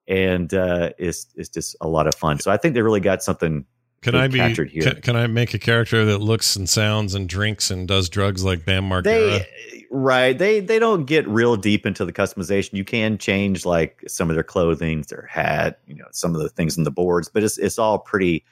[0.07, 2.39] and uh it's it's just a lot of fun.
[2.39, 3.67] So I think they really got something
[4.03, 4.39] Can I be?
[4.39, 4.83] captured here.
[4.83, 8.45] Can, can I make a character that looks and sounds and drinks and does drugs
[8.45, 9.03] like Bam Margera?
[9.05, 9.47] they
[9.91, 14.29] right they they don't get real deep into the customization you can change like some
[14.29, 17.43] of their clothing their hat you know some of the things in the boards but
[17.43, 18.45] it's it's all pretty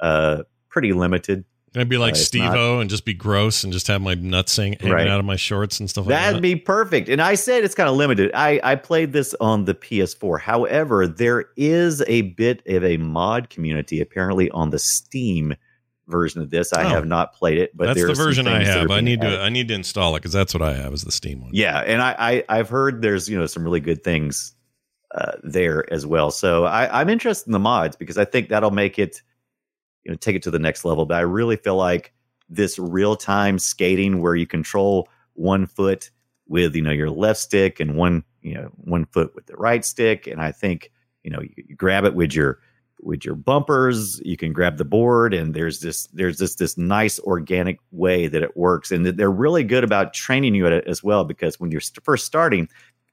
[0.00, 3.72] uh pretty limited Can I be like Uh, Steve O and just be gross and
[3.72, 5.06] just have my nuts hang, hanging Right.
[5.08, 6.42] out of my shorts and stuff like that'd that?
[6.42, 9.74] be perfect and i said it's kind of limited i i played this on the
[9.74, 15.54] ps4 however there is a bit of a mod community apparently on the steam
[16.08, 16.88] version of this i Oh.
[16.88, 18.90] have not played it but that's the version I things that are have.
[18.90, 19.36] I need added.
[19.36, 19.42] to.
[19.42, 21.50] I need to install it because that's what I have is the Steam one.
[21.54, 24.54] Yeah, and I, I I've heard there's you know some really good things
[25.14, 26.32] uh, there as well.
[26.32, 29.22] So I, I'm interested in the mods because I think that'll make it
[30.04, 31.06] you know take it to the next level.
[31.06, 32.12] But I really feel like
[32.48, 36.10] this real time skating where you control one foot
[36.48, 39.84] with you know your left stick and one you know one foot with the right
[39.84, 40.90] stick, and I think
[41.22, 42.60] you know you, grab it with your
[43.02, 47.18] with your bumpers you can grab the board and there's this there's this this nice
[47.20, 51.02] organic way that it works and they're really good about training you at it as
[51.02, 52.68] well because when you're st- first starting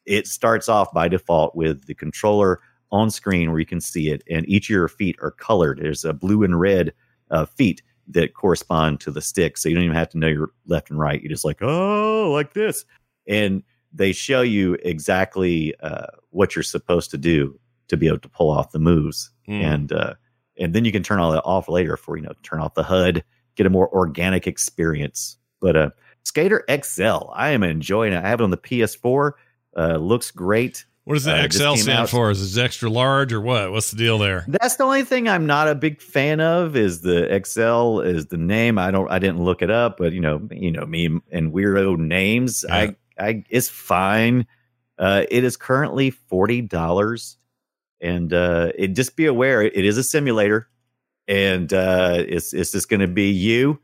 [0.06, 2.60] it starts off by default with the controller
[2.92, 5.80] on screen where you can see it and each of your feet are colored.
[5.82, 6.94] There's a blue and red
[7.32, 10.52] uh, feet that correspond to the stick so you don't even have to know your
[10.66, 11.22] left and right.
[11.22, 12.86] You just like oh like this.
[13.28, 13.64] And
[13.94, 18.50] they show you exactly uh, what you're supposed to do to be able to pull
[18.50, 19.32] off the moves.
[19.48, 19.62] Mm.
[19.62, 20.14] and uh
[20.60, 22.84] and then you can turn all that off later for you know turn off the
[22.84, 23.24] hud
[23.56, 25.38] get a more organic experience.
[25.62, 25.90] But uh
[26.24, 28.24] skater xl i am enjoying it.
[28.24, 29.32] I have it on the ps4
[29.78, 32.30] uh looks great What does the Uh, XL stand out- for?
[32.32, 33.72] Is it extra large or what?
[33.72, 34.44] What's the deal there?
[34.50, 38.36] that's the only thing i'm not a big fan of is the xl is the
[38.38, 41.54] name i don't i didn't look it up but you know you know me and
[41.54, 42.76] weirdo names Yeah.
[42.76, 44.46] i i it's fine
[45.00, 47.36] uh it is currently $40
[48.02, 50.68] and uh it just be aware it, it is a simulator
[51.28, 53.80] and uh it's it's just going to be you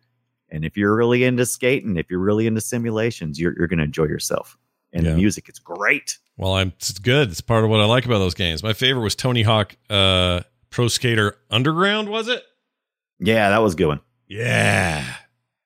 [0.50, 3.86] and if you're really into skating if you're really into simulations you're you're going to
[3.86, 4.58] enjoy yourself
[4.92, 5.12] and Yeah.
[5.12, 6.70] the music it's great Well, I'm.
[6.78, 7.30] It's good.
[7.32, 8.64] It's part of what I like about those games.
[8.64, 12.10] My favorite was Tony Hawk uh, Pro Skater Underground.
[12.10, 12.44] Was it?
[13.20, 15.06] yeah that was a good one Yeah.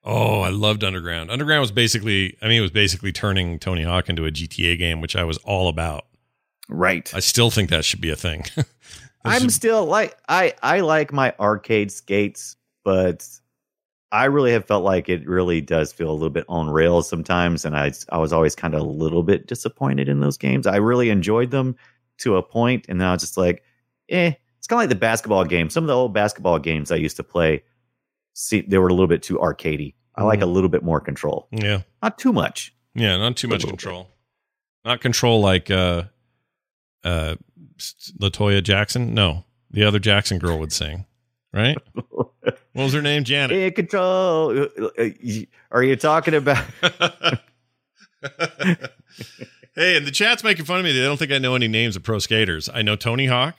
[0.04, 1.30] Oh, I loved Underground.
[1.30, 2.36] Underground was basically.
[2.42, 5.38] I mean, it was basically turning Tony Hawk into a GTA game, which I was
[5.38, 6.04] all about.
[6.68, 8.44] right I still think that should be a thing.
[9.24, 13.26] I'm There's- still like I I like my arcade skates, but
[14.10, 17.64] I really have felt like it really does feel a little bit on rails sometimes,
[17.64, 20.66] and I I was always kind of a little bit disappointed in those games.
[20.66, 21.76] I really enjoyed them
[22.18, 23.62] to a point, and now it's just like,
[24.08, 24.32] eh.
[24.58, 25.70] It's kind of like the basketball game.
[25.70, 27.62] Some of the old basketball games I used to play,
[28.34, 29.94] see, they were a little bit too arcadey.
[30.16, 30.52] I like a Mhm.
[30.54, 31.82] little bit more control, yeah.
[32.02, 32.74] not too much.
[32.94, 33.78] Yeah, not too much little bit.
[33.80, 34.08] control.
[34.84, 36.04] Not control like uh
[37.04, 37.36] uh
[38.18, 39.14] Latoya Jackson.
[39.14, 41.06] No, the other Jackson girl would sing,
[41.58, 41.76] right?
[42.10, 42.34] what
[42.74, 43.24] was her name?
[43.24, 43.56] Janet.
[43.56, 44.66] In control.
[44.98, 45.04] Uh,
[45.70, 46.64] Are you talking about?
[49.74, 50.92] hey, and the chat's making fun of me.
[50.92, 52.68] They don't think I know any names of pro skaters.
[52.72, 53.56] I know Tony Hawk.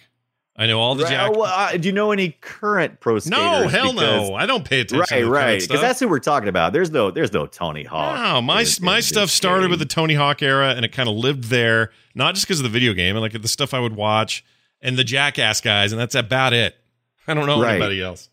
[0.56, 1.32] I know all the Right, Jack.
[1.32, 3.38] well, uh, do you know any current pro skaters?
[3.40, 4.36] no, hell Because- no.
[4.36, 5.06] I don't pay attention.
[5.10, 5.62] Right, right.
[5.62, 6.74] Because that's who we're talking about.
[6.74, 8.18] There's no, there's no Tony Hawk.
[8.20, 9.86] No, my my stuff started with the.
[9.86, 11.92] Tony Hawk era, and it kind of lived there.
[12.14, 14.44] Not just because of the video game, and like the stuff I would watch,
[14.82, 16.76] and the Jackass guys, and that's about it.
[17.30, 17.72] I don't know Right.
[17.76, 18.30] anybody else.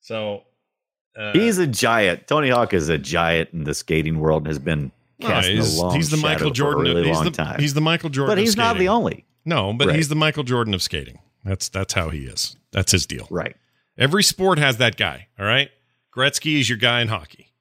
[0.00, 0.44] So
[1.16, 2.28] Uh, He's a giant.
[2.28, 5.58] Tony Hawk is a giant in the skating world and has been no, cast in
[5.58, 6.84] a he's, he's the Michael Jordan.
[6.84, 7.58] really he's, long the, time.
[7.60, 8.30] he's the Michael Jordan.
[8.36, 9.24] but he's not the only.
[9.44, 9.96] No, but Right.
[9.96, 11.18] he's the Michael Jordan of skating.
[11.44, 12.56] That's that's how he is.
[12.70, 13.26] That's his deal.
[13.30, 13.56] Right.
[13.96, 15.26] Every sport has that guy.
[15.40, 15.70] All right.
[16.16, 17.52] Gretzky is your guy in hockey.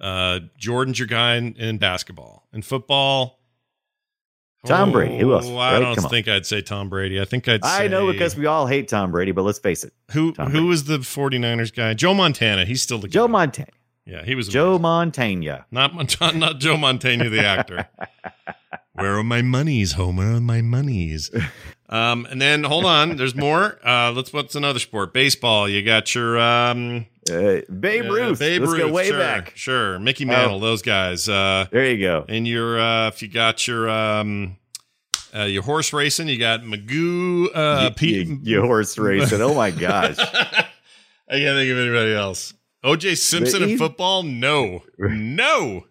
[0.00, 2.46] Uh, Jordan's your guy in, in basketball.
[2.52, 3.40] In football,
[4.64, 5.18] Tom Brady.
[5.18, 5.46] Who else?
[5.48, 5.80] Oh, I Right?
[5.80, 6.10] don't Come on.
[6.10, 7.20] think I'd say Tom Brady.
[7.20, 7.64] I think I'd.
[7.64, 9.92] Say I know because we all hate Tom Brady, but let's face it.
[10.12, 11.94] who Tom who was the 49ers guy?
[11.94, 12.64] Joe Montana.
[12.64, 13.12] He's still the guy.
[13.12, 13.28] Joe.
[13.28, 13.68] Montana.
[14.04, 15.66] Yeah, he was Joe Montana.
[15.70, 15.94] Not
[16.34, 17.88] not Joe Montana, the actor.
[18.94, 20.40] Where are my monies, Homer?
[20.40, 21.30] My monies.
[21.88, 23.78] Um, and then hold on, there's more.
[23.86, 25.12] Uh, let's what's another sport?
[25.14, 25.68] Baseball.
[25.68, 28.38] You got your um, Uh, Babe uh, Ruth.
[28.40, 28.80] Babe Let's Ruth.
[28.82, 29.52] go way sure, back.
[29.56, 30.58] Sure, Mickey Mantle.
[30.60, 31.28] Those guys.
[31.28, 32.24] Uh, There you go.
[32.28, 34.56] and your uh, if you got your um,
[35.34, 37.46] uh, your horse racing, you got Magoo.
[37.54, 39.40] Uh, you, you- you horse racing.
[39.40, 40.16] Oh my gosh.
[40.18, 42.54] I can't think of anybody else.
[42.84, 44.24] OJ Simpson The in football?
[44.24, 45.84] No, no,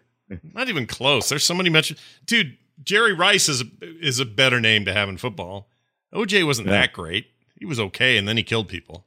[0.52, 1.30] not even close.
[1.30, 1.94] There's so many much.
[2.26, 5.68] Dude, Jerry Rice is a, is a better name to have in football.
[6.14, 6.72] OJ wasn't Yeah.
[6.82, 7.28] that great.
[7.58, 9.06] He was okay, and then he killed people.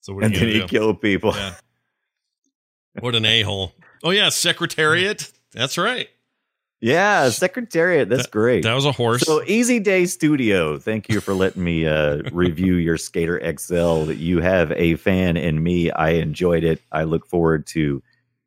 [0.00, 0.66] So what and then he do?
[0.66, 1.32] killed people.
[1.34, 1.54] Yeah.
[2.98, 3.72] What an a hole.
[4.02, 5.30] Oh yeah, Secretariat.
[5.52, 6.08] That's right.
[6.80, 8.08] Yeah, Secretariat.
[8.08, 8.64] That's great.
[8.64, 9.22] That was a horse.
[9.22, 14.10] So Easy Day Studio, thank you for letting me uh, review your Skater XL.
[14.12, 15.90] You have a fan in me.
[15.90, 16.80] I enjoyed it.
[16.90, 18.02] I look forward to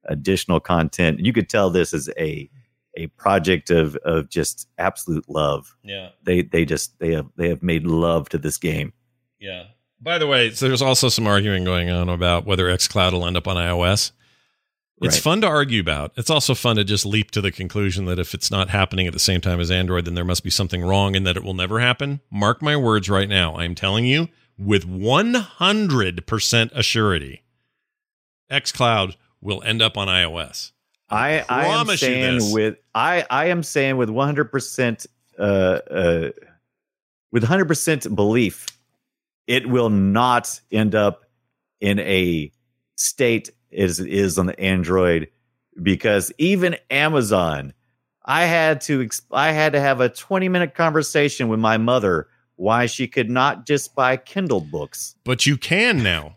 [0.05, 1.19] additional content.
[1.19, 2.49] You could tell this is a
[2.97, 5.75] a project of of just absolute love.
[5.83, 6.09] yeah.
[6.23, 8.93] They they just they have they have made love to this game.
[9.39, 9.65] Yeah.
[10.03, 13.37] By the way, so there's also some arguing going on about whether xCloud will end
[13.37, 14.11] up on iOS.
[15.01, 15.23] It's Right.
[15.23, 16.11] fun to argue about.
[16.17, 19.13] It's also fun to just leap to the conclusion that if it's not happening at
[19.13, 21.53] the same time as Android, then there must be something wrong and that it will
[21.53, 22.19] never happen.
[22.29, 23.55] Mark my words right now.
[23.57, 25.41] I'm telling you with 100%
[26.73, 27.39] assurity,
[28.51, 30.71] xCloud will end up on iOS.
[31.09, 32.53] I I am promise you saying this.
[32.53, 35.05] with I I am saying with 100%
[35.37, 36.29] uh uh
[37.31, 38.67] with 100% belief
[39.47, 41.25] it will not end up
[41.79, 42.51] in a
[42.95, 45.29] state as it is on the Android
[45.81, 47.73] because even Amazon
[48.25, 52.85] I had to I had to have a 20 minute conversation with my mother why
[52.85, 55.15] she could not just buy Kindle books.
[55.23, 56.35] But you can now.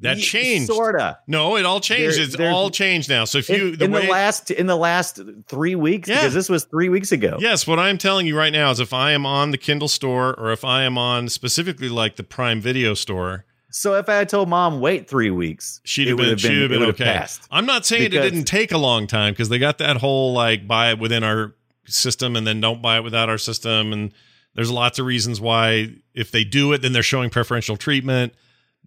[0.00, 0.68] That changed.
[0.68, 1.18] Sorta.
[1.26, 2.16] No, it all changed.
[2.18, 3.24] There- it's all changed now.
[3.24, 6.16] So if you In, the in way the last in the last 3 weeks Yeah.
[6.16, 7.36] because this was 3 weeks ago.
[7.40, 10.34] Yes, what I'm telling you right now is if I am on the Kindle store
[10.38, 14.28] or if I am on specifically like the Prime Video store, So if I had
[14.28, 17.04] told mom wait three weeks, she'd have would been, she'd have been okay.
[17.04, 17.42] passed.
[17.50, 20.66] I'm not saying it didn't take a long time because they got that whole like
[20.68, 21.54] buy it within our
[21.86, 24.12] system and then don't buy it without our system and
[24.54, 28.32] there's lots of reasons why if they do it then they're showing preferential treatment.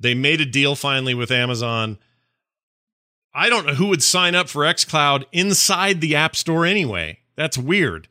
[0.01, 1.97] They made a deal finally with Amazon.
[3.33, 7.19] I don't know who would sign up for xCloud inside the App Store anyway.
[7.35, 8.07] That's weird.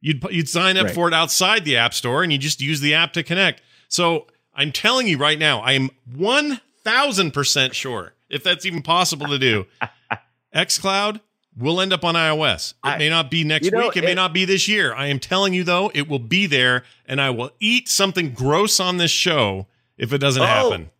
[0.00, 0.94] You'd you'd sign up Right.
[0.94, 3.60] for it outside the App Store and you just use the app to connect.
[3.88, 8.82] So I'm telling you right now, I am one thousand percent sure if that's even
[8.82, 9.66] possible to do.
[10.54, 11.20] xCloud
[11.56, 12.72] will end up on iOS.
[12.72, 13.96] It I- may not be next you know, week.
[13.98, 14.94] It, may not be this year.
[14.94, 18.80] I am telling you though, it will be there, and I will eat something gross
[18.80, 19.66] on this show
[19.98, 20.46] if it doesn't Oh.
[20.46, 20.90] happen.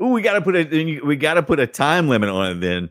[0.00, 2.60] Ooh, we got to put a we got to put a time limit on it.
[2.60, 2.90] Then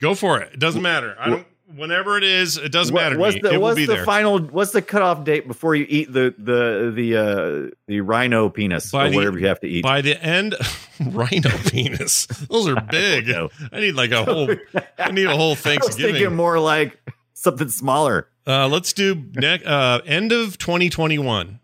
[0.00, 0.52] Go for it.
[0.54, 1.16] It doesn't matter.
[1.18, 1.46] I don't.
[1.74, 3.18] Whenever it is, it doesn't What- matter.
[3.18, 4.04] What's the what's be the there.
[4.04, 4.38] final?
[4.38, 9.06] What's the cutoff date before you eat the the the uh the rhino penis By
[9.06, 9.82] or the- whatever you have to eat?
[9.82, 10.54] By the end,
[11.00, 12.26] rhino penis.
[12.26, 13.28] Those are big.
[13.28, 13.48] know.
[13.72, 14.50] I need like a whole.
[14.98, 16.14] I need a whole I was Thanksgiving.
[16.16, 16.98] thinking more like
[17.32, 18.28] something smaller.
[18.46, 21.58] Uh, let's do ne- uh, end of 2021.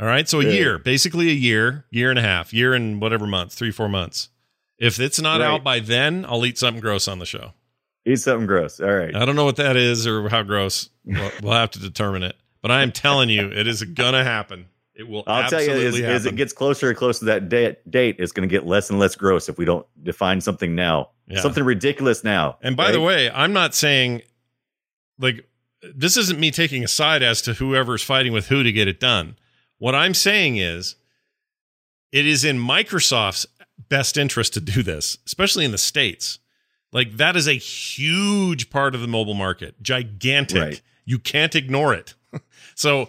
[0.00, 0.50] All right, so a Yeah.
[0.50, 4.28] year, basically a year, year and a half, year and whatever months, three four months.
[4.78, 5.46] If it's not Right.
[5.48, 7.52] out by then, I'll eat something gross on the show.
[8.06, 8.78] Eat something gross.
[8.80, 9.14] All right.
[9.14, 10.88] I don't know what that is or how gross.
[11.04, 12.36] We'll, we'll have to determine it.
[12.62, 14.66] But I am telling you, it is gonna happen.
[14.94, 15.22] It will.
[15.26, 18.16] I'll tell you, as, absolutely as it gets closer and closer to that date, date,
[18.18, 21.10] it's going to get less and less gross if we don't define something now.
[21.28, 21.40] Yeah.
[21.40, 22.58] Something ridiculous now.
[22.62, 24.22] And by the way, I'm not saying
[25.20, 25.46] like
[25.94, 28.98] this isn't me taking a side as to whoever's fighting with who to get it
[28.98, 29.36] done.
[29.78, 30.96] What I'm saying is
[32.12, 33.46] it is in Microsoft's
[33.88, 36.38] best interest to do this, especially in the states.
[36.92, 39.80] Like that is a huge part of the mobile market.
[39.82, 40.60] Gigantic.
[40.62, 40.82] Right.
[41.04, 42.14] You can't ignore it.
[42.74, 43.08] so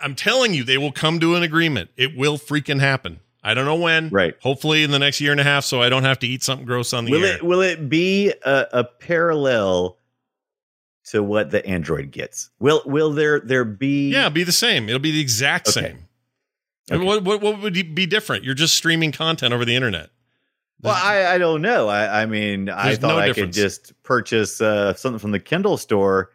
[0.00, 1.90] I'm telling you, they will come to an agreement.
[1.96, 3.20] It will freaking happen.
[3.42, 4.08] I don't know when.
[4.10, 4.34] Right.
[4.42, 6.66] Hopefully in the next year and a half, so I don't have to eat something
[6.66, 7.36] gross on the will air.
[7.36, 9.96] it will it be a, a parallel
[11.10, 12.50] to what the Android gets?
[12.58, 14.10] Will will there there be?
[14.10, 14.88] Yeah, be the same.
[14.88, 15.88] It'll be the exact Okay.
[15.88, 16.07] same.
[16.90, 18.44] And What, what what would be different?
[18.44, 20.10] You're just streaming content over the internet.
[20.80, 21.88] Well, I, I don't know.
[21.88, 23.56] I, I mean, I thought no I difference.
[23.56, 26.30] could just purchase uh, something from the Kindle store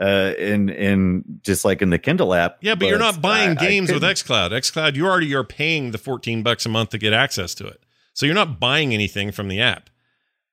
[0.00, 2.56] uh, in in just like in the Kindle app.
[2.62, 4.50] Yeah, but, you're not buying I- I games with xCloud.
[4.52, 7.82] xCloud, you already are paying the 14 bucks a month to get access to it.
[8.14, 9.90] So you're not buying anything from the app.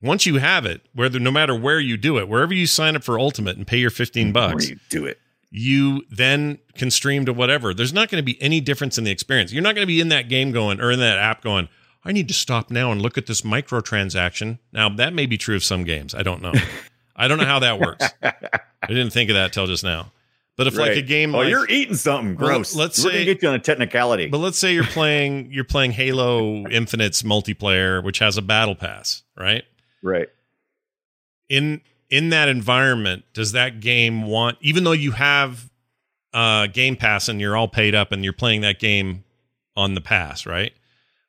[0.01, 3.03] Once you have it, whether no matter where you do it, wherever you sign up
[3.03, 5.19] for Ultimate and pay your 15 Where bucks, you do it.
[5.51, 7.73] You then can stream to whatever.
[7.73, 9.51] There's not going to be any difference in the experience.
[9.51, 11.69] You're not going to be in that game going or in that app going,
[12.05, 14.59] I need to stop now and look at this microtransaction.
[14.71, 16.13] Now, that may be true of some games.
[16.15, 16.53] I don't know.
[17.15, 18.05] I don't know how that works.
[18.23, 20.11] I didn't think of that till just now.
[20.55, 22.75] But if like a game Oh, like, you're eating something Well, gross.
[22.75, 24.27] let's We're say- get you on a technicality.
[24.27, 29.23] But let's say you're playing you're playing Halo Infinite's multiplayer, which has a battle pass,
[29.37, 29.63] right?
[30.03, 30.27] right.
[31.47, 35.69] In in that environment, does that game want even though you have
[36.33, 39.23] uh Game Pass and you're all paid up and you're playing that game
[39.75, 40.73] on the pass, right?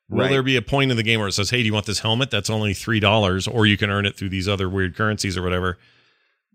[0.09, 0.29] Will Right.
[0.29, 1.99] there be a point in the game where it says, "Hey, do you want this
[1.99, 2.29] helmet?
[2.31, 5.41] That's only three dollars, or you can earn it through these other weird currencies or
[5.41, 5.77] whatever"?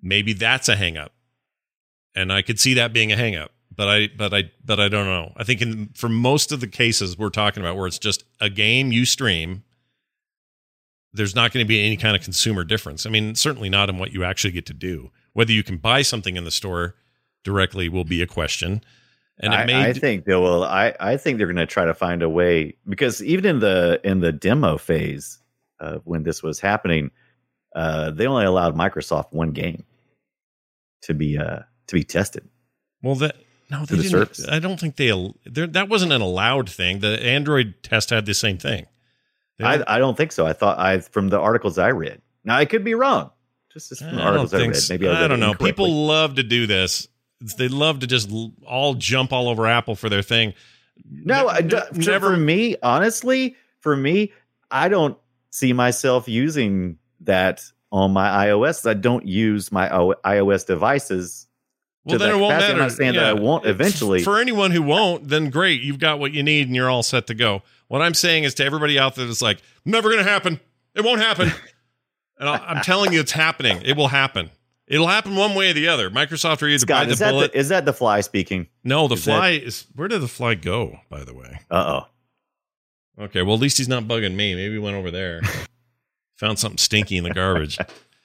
[0.02, 1.08] Maybe that's a hangup,
[2.14, 3.48] and I could see that being a hangup.
[3.74, 5.32] But I, but I, but I don't know.
[5.36, 8.48] I think in for most of the cases we're talking about, where it's just a
[8.50, 9.64] game you stream,
[11.16, 13.06] there's not going to be any kind of consumer difference.
[13.06, 15.10] I mean, certainly not in what you actually get to do.
[15.32, 16.94] Whether you can buy something in the store
[17.44, 18.82] directly will be a question.
[19.38, 20.64] And it I, may I think they will.
[20.64, 24.00] I, I think they're going to try to find a way because even in the
[24.02, 25.38] in the demo phase
[25.78, 27.10] of when this was happening,
[27.74, 29.84] uh, they only allowed Microsoft one game
[31.02, 32.48] to be uh, to be tested.
[33.02, 33.36] Well, that
[33.70, 34.10] no, they the didn't.
[34.10, 34.48] service.
[34.48, 35.34] I don't think they.
[35.44, 37.00] there- That wasn't an allowed thing.
[37.00, 38.86] The Android test had the same thing.
[39.58, 40.46] Don't- I, I don't think so.
[40.46, 42.20] I thought I from the articles I read.
[42.44, 43.30] Now I could be wrong.
[43.72, 44.76] Just as eh, from the I articles I, read.
[44.76, 44.94] so.
[44.94, 45.54] Maybe I, I don't know.
[45.54, 47.08] People love to do this.
[47.58, 48.30] They love to just
[48.66, 50.54] all jump all over Apple for their thing.
[51.10, 54.32] No, I Ne- d- ne- for- me, honestly, for me,
[54.70, 55.18] I don't
[55.50, 58.88] see myself using that on my iOS.
[58.88, 61.46] I don't use my iOS devices.
[62.04, 62.72] Well, then it won't capacity.
[62.72, 62.82] matter.
[62.82, 64.22] I'm not saying that I won't eventually.
[64.22, 65.82] For anyone who won't, then great.
[65.82, 67.62] You've got what you need and you're all set to go.
[67.88, 70.60] What I'm saying is to everybody out there that's like, never going to happen.
[70.94, 71.50] It won't happen.
[72.38, 73.82] and I- I'm telling you, it's happening.
[73.84, 74.50] It will happen.
[74.86, 76.10] It'll happen one way or the other.
[76.10, 77.52] Microsoft will either Scott, bite the is that, bullet.
[77.52, 78.68] the, is that the fly speaking?
[78.84, 79.84] no, the is fly is.
[79.96, 81.58] Where did the fly go, by the way?
[81.68, 82.02] Uh
[83.18, 83.24] oh.
[83.24, 84.54] Okay, well, at least he's not bugging me.
[84.54, 85.40] Maybe he went over there.
[86.36, 87.78] Found something stinky in the garbage.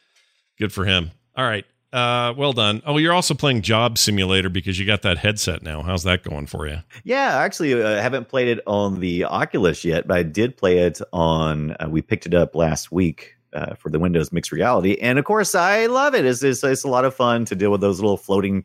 [0.60, 1.12] Good for him.
[1.36, 1.66] All right.
[1.94, 2.82] Uh, well done.
[2.86, 5.82] Oh, you're also playing Job Simulator because you got that headset now.
[5.82, 6.78] How's that going for you?
[7.04, 10.80] Yeah, actually, uh, I haven't played it on the Oculus yet, but I did play
[10.80, 11.72] it on.
[11.72, 15.26] Uh, we picked it up last week uh, for the Windows Mixed Reality, and of
[15.26, 16.26] course, I love it.
[16.26, 18.64] It's, it's, it's a lot of fun to deal with those little floating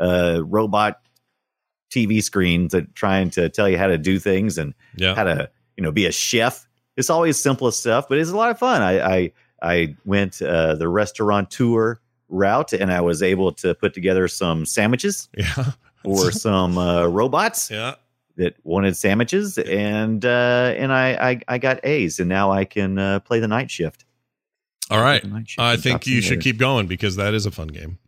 [0.00, 0.98] uh, robot
[1.94, 5.14] TV screens that trying to tell you how to do things and Yeah.
[5.14, 6.66] how to you know be a chef.
[6.96, 8.80] It's always simplest stuff, but it's a lot of fun.
[8.80, 12.00] I I, I went uh, the restaurant tour
[12.32, 15.72] route, and I was able to put together some sandwiches Yeah.
[16.02, 17.94] for some uh, robots Yeah.
[18.36, 22.98] that wanted sandwiches, and uh, and I, I I got A's, and now I can
[22.98, 24.04] uh, play the night shift.
[24.90, 25.24] All right.
[25.24, 27.98] Night shift I think you should keep going because that is a fun game.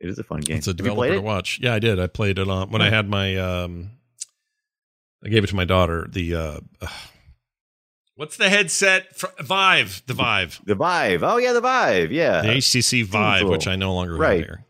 [0.00, 0.58] It is a fun game.
[0.58, 1.22] It's a developer to it?
[1.22, 1.58] watch.
[1.62, 1.98] Yeah, I did.
[2.00, 3.90] I played it on when I had my um
[5.24, 6.06] I gave it to my daughter.
[6.10, 6.60] The uh,
[8.20, 9.16] What's the headset?
[9.16, 10.60] Fr- Vive, the Vive.
[10.66, 11.22] The Vive.
[11.22, 12.12] Oh yeah, the Vive.
[12.12, 12.42] Yeah.
[12.42, 13.50] the HTC Vive, cool.
[13.50, 14.40] which I no longer Right.
[14.40, 14.64] have here.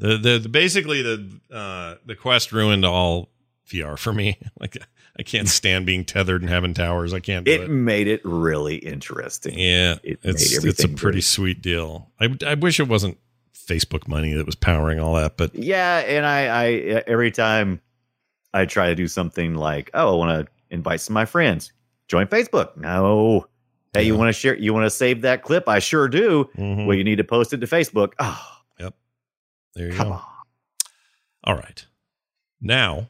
[0.00, 3.28] The, the the basically the uh the Quest ruined all
[3.70, 4.36] VR for me.
[4.60, 4.76] like
[5.16, 7.14] I can't stand being tethered and having towers.
[7.14, 7.70] I can't do it it.
[7.70, 9.56] made it really interesting.
[9.56, 12.10] Yeah, it it's it's a pretty sweet deal.
[12.20, 13.16] I I wish it wasn't
[13.54, 16.66] Facebook money that was powering all that, but Yeah, and I, I
[17.06, 17.80] every time
[18.52, 21.70] I try to do something like, oh, I want to invite some of my friends,
[22.08, 22.76] join Facebook.
[22.76, 23.46] No.
[23.94, 24.56] Hey, you want to share?
[24.56, 25.68] You want to save that clip?
[25.68, 26.48] I sure do.
[26.58, 26.86] Mhm.
[26.86, 28.12] Well, you need to post it to Facebook.
[28.18, 28.40] Oh,
[28.78, 28.94] yep.
[29.74, 30.14] there you come go.
[30.14, 30.22] on.
[31.44, 31.86] All right.
[32.60, 33.08] Now,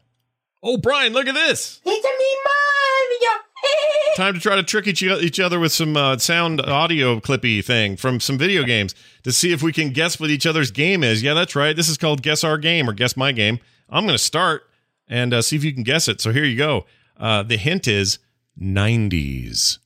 [0.62, 1.80] oh, Brian, look at this.
[1.84, 3.44] It's a me Mario.
[4.16, 7.96] Time to try to trick each, each other with some uh, sound audio clippy thing
[7.96, 8.94] from some video games
[9.24, 11.22] to see if we can guess what each other's game is.
[11.22, 11.74] Yeah, that's right.
[11.74, 13.58] This is called Guess Our Game or Guess My Game.
[13.88, 14.62] I'm going to start
[15.08, 16.20] and uh, see if you can guess it.
[16.20, 16.84] So here you go.
[17.16, 18.18] Uh, the hint is
[18.60, 19.78] 90s.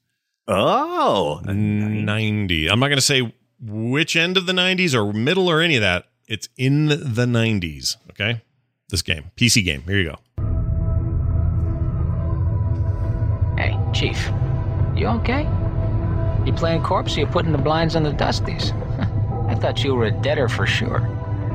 [0.48, 2.68] Oh, 90.
[2.68, 5.82] I'm not going to say which end of the 90s or middle or any of
[5.82, 6.06] that.
[6.26, 7.96] It's in the 90s.
[8.10, 8.42] Okay.
[8.88, 9.82] This game, PC game.
[9.82, 10.18] Here you go.
[13.56, 14.30] Hey, Chief,
[14.96, 15.48] you okay?
[16.44, 18.72] You playing corpse or you putting the blinds on the dusties?
[19.48, 21.00] I thought you were a deader for sure.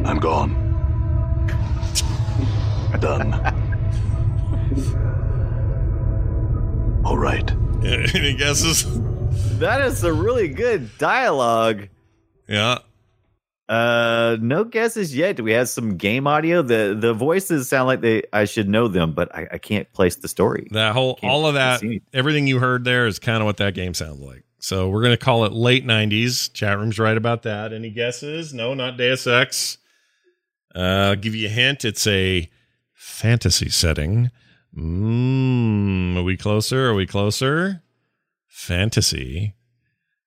[0.05, 0.63] I'm gone.
[2.99, 3.33] Done.
[7.07, 7.49] All right.
[7.85, 8.83] Any guesses?
[9.59, 11.87] that is a really good dialogue.
[12.49, 12.79] Yeah.
[13.69, 15.37] Uh, no guesses yet.
[15.37, 16.61] Do we have some game audio?
[16.61, 20.17] The the voices sound like they I should know them, but I, I can't place
[20.17, 20.67] the story.
[20.71, 21.81] That whole, all of that,
[22.11, 24.43] everything you heard there is kind of what that game sounds like.
[24.59, 26.51] So we're going to call it late 90s.
[26.51, 27.71] Chat room's right about that.
[27.71, 28.53] Any guesses?
[28.53, 29.77] No, not Deus Ex.
[30.75, 31.85] Uh, I'll give you a hint.
[31.85, 32.49] It's a
[32.93, 34.29] fantasy setting.
[34.75, 36.87] Mm, are we closer?
[36.87, 37.81] Are we closer?
[38.47, 39.53] Fantasy.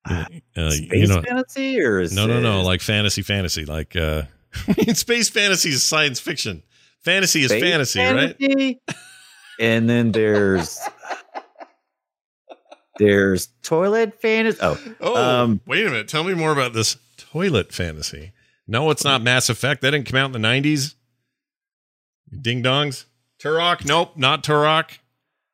[0.09, 0.25] Uh,
[0.71, 4.23] Space you know, fantasy or is no, no, no, like fantasy, fantasy, like uh,
[4.95, 6.63] space fantasy is science fiction.
[7.05, 8.79] Fantasy is space fantasy, right?
[9.61, 10.79] and then there's
[12.99, 14.59] there's toilet fantasy.
[14.63, 16.09] Oh, Oh, Um, wait a minute.
[16.09, 18.33] Tell me more about this toilet fantasy.
[18.67, 19.83] No, it's not Mass Effect.
[19.83, 20.95] That didn't come out in the 90s.
[22.41, 23.05] Ding dongs.
[23.43, 23.85] Turok?
[23.87, 24.99] Nope, not Turok.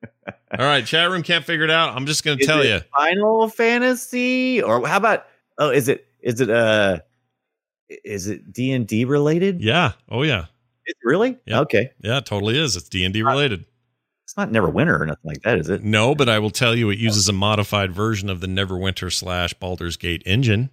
[0.27, 1.95] All right, chat room can't figure it out.
[1.97, 2.81] I'm just going to tell it you.
[2.97, 5.27] Final Fantasy, or how about?
[5.59, 6.99] Oh, is it is it uh
[7.89, 9.61] is it D and D related?
[9.63, 9.93] Yeah.
[10.09, 10.47] Oh, yeah.
[10.85, 11.37] It really?
[11.47, 11.61] Yeah.
[11.61, 12.77] Okay, Yeah, it totally is.
[12.77, 13.65] It's D&D related.
[14.25, 15.83] it's not Neverwinter or nothing like that, is it?
[15.83, 19.53] No, but I will tell you it uses a modified version of the Neverwinter slash
[19.55, 20.71] Baldur's Gate engine.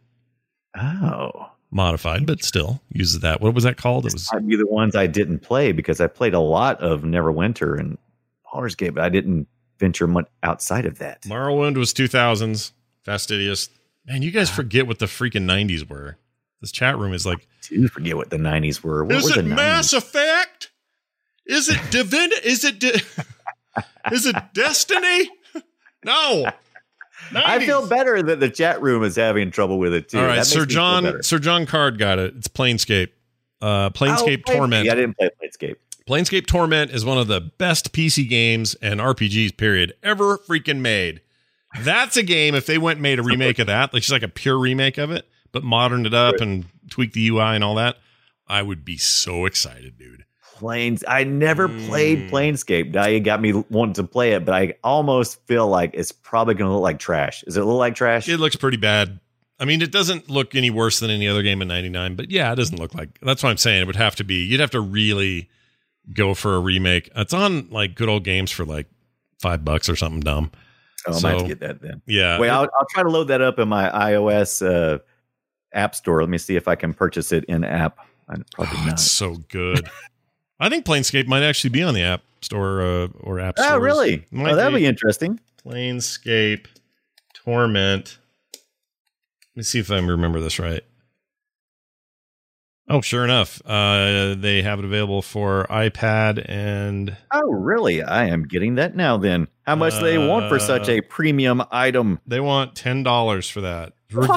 [0.78, 3.42] Oh, Modified, but still uses that.
[3.42, 4.06] What was that called?
[4.06, 7.02] It was might be the ones I didn't play because I played a lot of
[7.02, 7.98] Neverwinter and
[8.46, 9.48] Baldur's Gate, but I didn't
[9.80, 11.24] venture much outside of that.
[11.24, 12.72] Morrowind was 2000s.
[13.04, 13.70] Fastidious.
[14.06, 14.56] Man, you guys ah.
[14.56, 16.18] forget what the freaking 90s were.
[16.64, 19.04] This chat room is like, Do forget what the '90s were.
[19.04, 19.56] What is were it the 90s?
[19.56, 20.72] Mass Effect?
[21.46, 22.32] Is it Divin?
[22.46, 23.02] is it di-
[24.14, 25.30] is it Destiny?
[26.06, 26.52] No.
[27.34, 30.20] I feel better that the chat room is having trouble with it too.
[30.20, 31.24] All That Sir John.
[31.24, 32.36] Sir John Card got it.
[32.38, 33.10] It's Planescape.
[33.62, 34.46] Uh, Oh, Planescape Planescape.
[34.46, 34.90] Torment.
[34.90, 35.76] I didn't play Planescape.
[36.08, 41.22] Planescape Torment is one of the best PC games and RPGs period ever freaking made.
[41.80, 44.22] That's a game if they went and made a remake of that, like just like
[44.22, 47.76] a pure remake of it, but moderned it up and tweaked the UI and all
[47.76, 47.98] that,
[48.48, 50.26] I would be so excited, dude.
[50.54, 51.04] Planes.
[51.08, 52.30] I never played Mm.
[52.30, 52.94] Planescape.
[52.94, 56.54] Now you got me wanting to play it, but I almost feel like it's probably
[56.54, 57.44] going to look like trash.
[57.48, 58.30] Is it look like trash?
[58.30, 59.20] It looks pretty bad.
[59.60, 62.52] I mean, it doesn't look any worse than any other game in 99, but yeah,
[62.52, 63.20] it doesn't look like.
[63.22, 63.82] That's what I'm saying.
[63.82, 64.44] It would have to be.
[64.46, 65.50] You'd have to really
[66.14, 67.10] go for a remake.
[67.16, 68.88] It's on like good old games for like
[69.42, 70.52] 5 bucks or something dumb.
[71.08, 72.02] oh, I might have to get that then.
[72.06, 72.40] Yeah.
[72.40, 75.00] Wait, I'll, I'll try to load that up in my iOS uh,
[75.74, 76.22] app store.
[76.22, 77.98] Let me see if I can purchase it in app.
[78.28, 78.94] Probably Oh, not.
[78.94, 79.88] it's so good.
[80.64, 83.74] I think Planescape might actually be on the App Store uh, or App Store.
[83.76, 84.26] Oh, really?
[84.32, 84.80] Might Oh, that'd be.
[84.82, 85.40] be interesting.
[85.66, 86.66] Planescape
[87.34, 88.18] Torment.
[88.54, 90.84] Let me see if I remember this right.
[92.90, 98.04] Oh, sure enough, uh, they have it available for iPad and Oh, really?
[98.04, 99.16] I am getting that now.
[99.18, 102.20] Then, how much do they want for such Uh, a premium item?
[102.28, 103.94] they want ten dollars for that.
[104.12, 104.28] Re-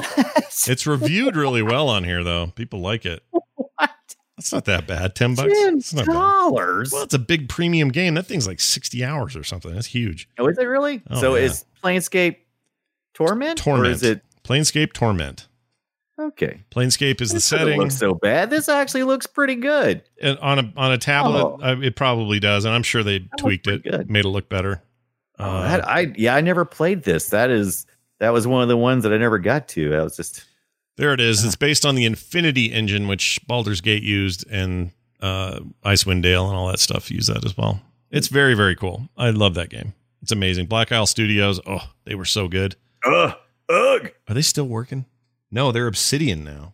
[0.69, 2.49] It's reviewed really well on here, though.
[2.55, 3.23] People like it.
[3.79, 3.91] What?
[4.37, 5.15] That's not that bad.
[5.15, 5.53] Ten bucks.
[5.53, 6.13] Ten It's not bad.
[6.13, 6.93] dollars?
[6.93, 8.15] Well, it's a big premium game.
[8.15, 9.75] That thing's like sixty hours or something.
[9.75, 10.29] That's huge.
[10.39, 11.03] Oh, is it really?
[11.11, 11.43] Oh, so yeah.
[11.45, 12.37] is Planescape
[13.15, 13.87] Torment, Torment.
[13.87, 15.49] or is it Planescape Torment.
[16.19, 16.61] okay?
[16.71, 17.81] Planescape is the This doesn't setting.
[17.81, 18.51] look so bad.
[18.51, 20.03] This actually looks pretty good.
[20.21, 21.59] And on a on a tablet, Oh.
[21.63, 24.11] uh, it probably does, and I'm sure they looks tweaked it, good.
[24.11, 24.83] made it look better.
[25.39, 27.31] Oh, Uh, that, I yeah, I never played this.
[27.31, 27.87] That is
[28.21, 29.95] that was one of the ones that I never got to.
[29.95, 30.45] I was just
[30.97, 31.45] there it is.
[31.45, 34.91] It's based on the Infinity engine, which Baldur's Gate used, and
[35.21, 37.81] uh, Icewind Dale and all that stuff use that as well.
[38.11, 39.09] It's very very cool.
[39.17, 39.95] I love that game.
[40.23, 40.67] It's amazing.
[40.67, 41.61] Black Isle Studios.
[41.67, 42.77] Oh, they were so good.
[43.05, 43.35] ugh
[43.69, 44.11] ugh.
[44.29, 45.07] Are they still working?
[45.51, 46.73] No, they're Obsidian now.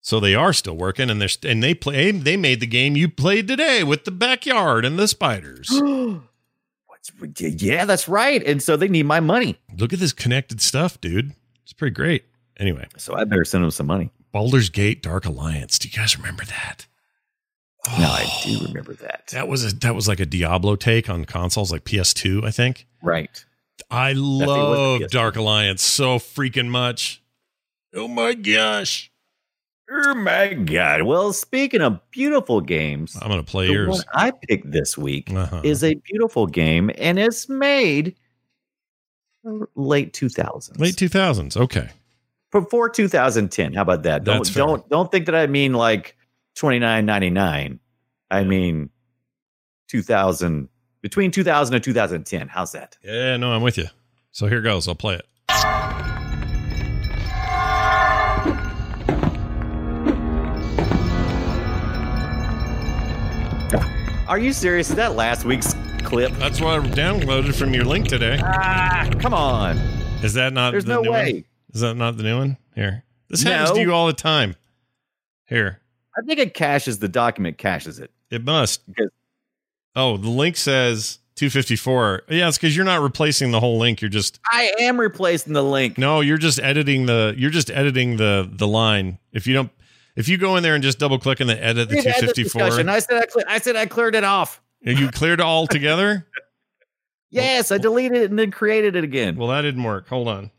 [0.00, 2.12] So they are still working, and they're st- and they play.
[2.12, 5.68] They made the game you played today with the backyard and the spiders.
[6.86, 8.42] What's yeah, that's right.
[8.46, 9.58] And so they need my money.
[9.76, 11.32] Look at this connected stuff, dude.
[11.64, 12.24] It's pretty great.
[12.58, 14.10] Anyway, So I better send him some money.
[14.32, 15.78] Baldur's Gate Dark Alliance.
[15.78, 16.86] Do you guys remember that?
[17.98, 19.28] No, I do remember that.
[19.32, 22.86] That was a that was like a Diablo take on consoles like PS2, I think.
[23.02, 23.44] Right.
[23.90, 27.22] I love Dark Alliance so freaking much.
[27.94, 29.10] Oh my gosh.
[29.88, 31.02] Oh my god.
[31.02, 33.88] Well, speaking of beautiful games, I'm gonna play the yours.
[33.90, 35.60] one I picked this week Uh-huh.
[35.62, 38.16] is a beautiful game, and it's made
[39.76, 40.78] late 2000s.
[40.80, 41.56] Late 2000s.
[41.56, 41.88] Okay.
[42.60, 43.74] Before 2010.
[43.74, 44.24] How about that?
[44.24, 46.16] Don't don't don't think that I mean like
[46.56, 47.78] 29.99.
[48.30, 48.90] I mean
[49.88, 50.68] 2000
[51.02, 52.48] between 2000 and 2010.
[52.48, 52.96] How's that?
[53.02, 53.86] Yeah, no, I'm with you.
[54.32, 54.88] So here goes.
[54.88, 55.26] I'll play it.
[64.28, 64.90] Are you serious?
[64.90, 66.32] Is that last week's clip?
[66.32, 68.40] That's what I downloaded from your link today.
[68.42, 69.76] Ah, come on.
[70.24, 71.32] Is that not There's the no new way.
[71.34, 71.44] one?
[71.76, 72.56] Is that not the new one?
[72.74, 73.04] Here.
[73.28, 74.56] This happens to you all the time.
[75.44, 75.82] Here.
[76.16, 78.10] I think it caches the document, caches it.
[78.30, 78.86] It must.
[78.86, 79.10] Because-
[79.94, 82.22] Oh, the link says 254.
[82.30, 84.00] Yeah, it's because you're not replacing the whole link.
[84.00, 85.98] You're just I am replacing the link.
[85.98, 89.18] no, you're just editing the you're just editing the the line.
[89.32, 89.70] If you don't
[90.16, 92.22] if you go in there and just double click and then edit the We've had
[92.22, 92.88] this 254, discussion.
[92.88, 94.62] I said I, cle- I said I cleared it off.
[94.82, 96.26] and you cleared it all together.
[97.28, 99.36] Yes, I deleted it and then created it again.
[99.36, 100.08] Well, that didn't work.
[100.08, 100.50] Hold on.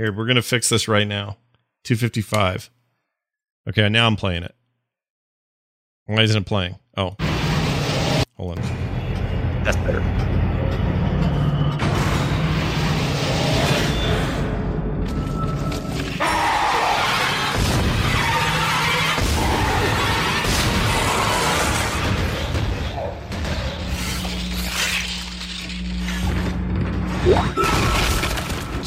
[0.00, 1.36] Here, we're gonna fix this right now.
[1.84, 2.70] 255.
[3.68, 4.54] Okay, now I'm playing it.
[6.06, 6.76] Why isn't it playing?
[6.96, 7.16] Oh.
[8.38, 9.62] Hold on.
[9.62, 10.00] That's better.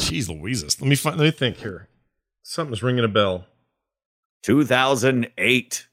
[0.04, 0.80] Jeez Louises.
[0.80, 1.88] Let me find let me think here.
[2.42, 3.46] Something's ringing a bell.
[4.42, 5.88] 2008.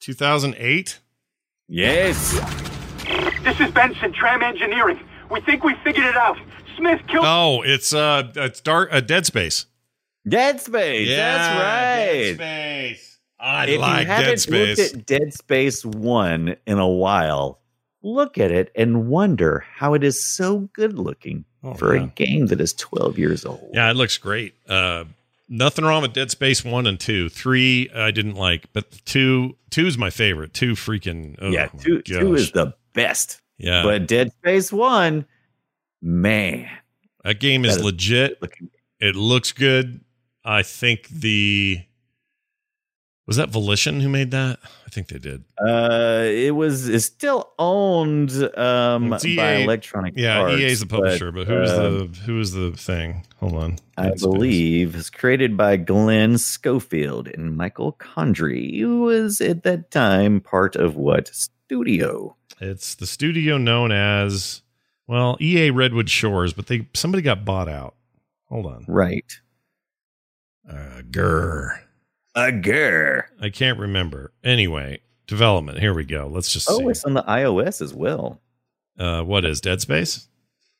[0.00, 0.98] 2008?
[1.68, 2.32] Yes.
[3.44, 4.98] This is Benson, Tram Engineering.
[5.30, 6.38] We think we figured it out.
[6.76, 7.26] Smith killed.
[7.26, 9.66] Oh, it's uh it's dark uh, Dead Space.
[10.26, 11.08] Dead Space.
[11.08, 12.36] That's right.
[12.36, 13.18] Dead Space.
[13.38, 14.78] I if like you haven't Dead Space.
[14.78, 17.60] looked at Dead Space 1 in a while,
[18.02, 22.04] look at it and wonder how it is so good looking Oh, for yeah.
[22.04, 23.70] a game that is 12 years old.
[23.74, 24.54] Yeah, it looks great.
[24.68, 25.04] Uh,
[25.48, 27.28] nothing wrong with Dead Space one and two.
[27.28, 30.54] Three I didn't like, but two two is my favorite.
[30.54, 33.40] Two freaking oh yeah, two, two is the best.
[33.58, 33.82] yeah.
[33.82, 35.26] But Dead Space 1,
[36.02, 36.68] man.
[37.24, 38.40] that game is legit.
[38.40, 40.00] Looking, It looks good.
[40.44, 41.82] I think the
[43.30, 44.58] was that Volition who made that.
[44.86, 45.44] I think they did.
[45.64, 49.62] uh, it was it's still owned um, It's by EA.
[49.64, 50.56] Electronic Yeah, Arts.
[50.60, 53.24] EA's the publisher, but, who's uh, the who is the thing?
[53.38, 53.78] Hold on.
[53.96, 54.20] I Space.
[54.22, 60.74] believe it's created by Glenn Schofield and Michael Condrey, who was at that time part
[60.74, 62.36] of what studio?
[62.60, 64.62] It's the studio known as
[65.06, 67.94] well EA Redwood Shores, but they somebody got bought out.
[68.48, 68.84] Hold on.
[68.88, 69.32] Right.
[70.68, 71.78] Uh, grr.
[72.34, 73.24] A grr.
[73.40, 74.32] I can't remember.
[74.44, 75.78] Anyway, development.
[75.78, 76.28] Here we go.
[76.32, 76.84] Let's just Oh, see.
[76.86, 78.40] it's on the iOS as well.
[78.98, 80.28] Uh, what is Dead Space?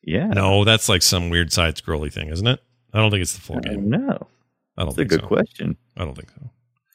[0.02, 0.28] Yeah.
[0.28, 2.60] No, that's like some weird side scrolly thing, isn't it?
[2.92, 3.90] I don't think it's the full I game.
[3.90, 4.04] don't.
[4.76, 5.26] I don't That's a good so.
[5.26, 5.76] question.
[5.96, 6.50] I don't think so.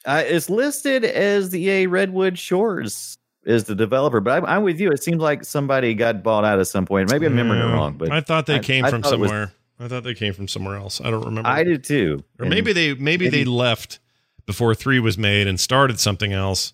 [0.06, 4.80] Uh, it's listed as the EA Redwood Shores is the developer, but I'm, I'm with
[4.80, 4.90] you.
[4.92, 7.12] It seems like somebody got bought out at some point.
[7.12, 7.74] Maybe I'm remembering it Yeah.
[7.74, 9.52] wrong, but I thought they I- came I from thought it was- somewhere.
[9.80, 11.02] I thought they came from somewhere else.
[11.02, 11.50] I don't remember.
[11.50, 12.24] I did too.
[12.40, 14.00] Or And maybe they maybe, they left
[14.46, 16.74] before three was made and started something else,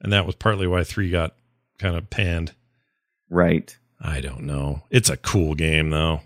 [0.00, 1.34] and that was partly why three got
[1.78, 2.54] kind of panned.
[3.30, 3.76] right.
[4.04, 4.82] I don't know.
[4.90, 6.22] It's a cool game though.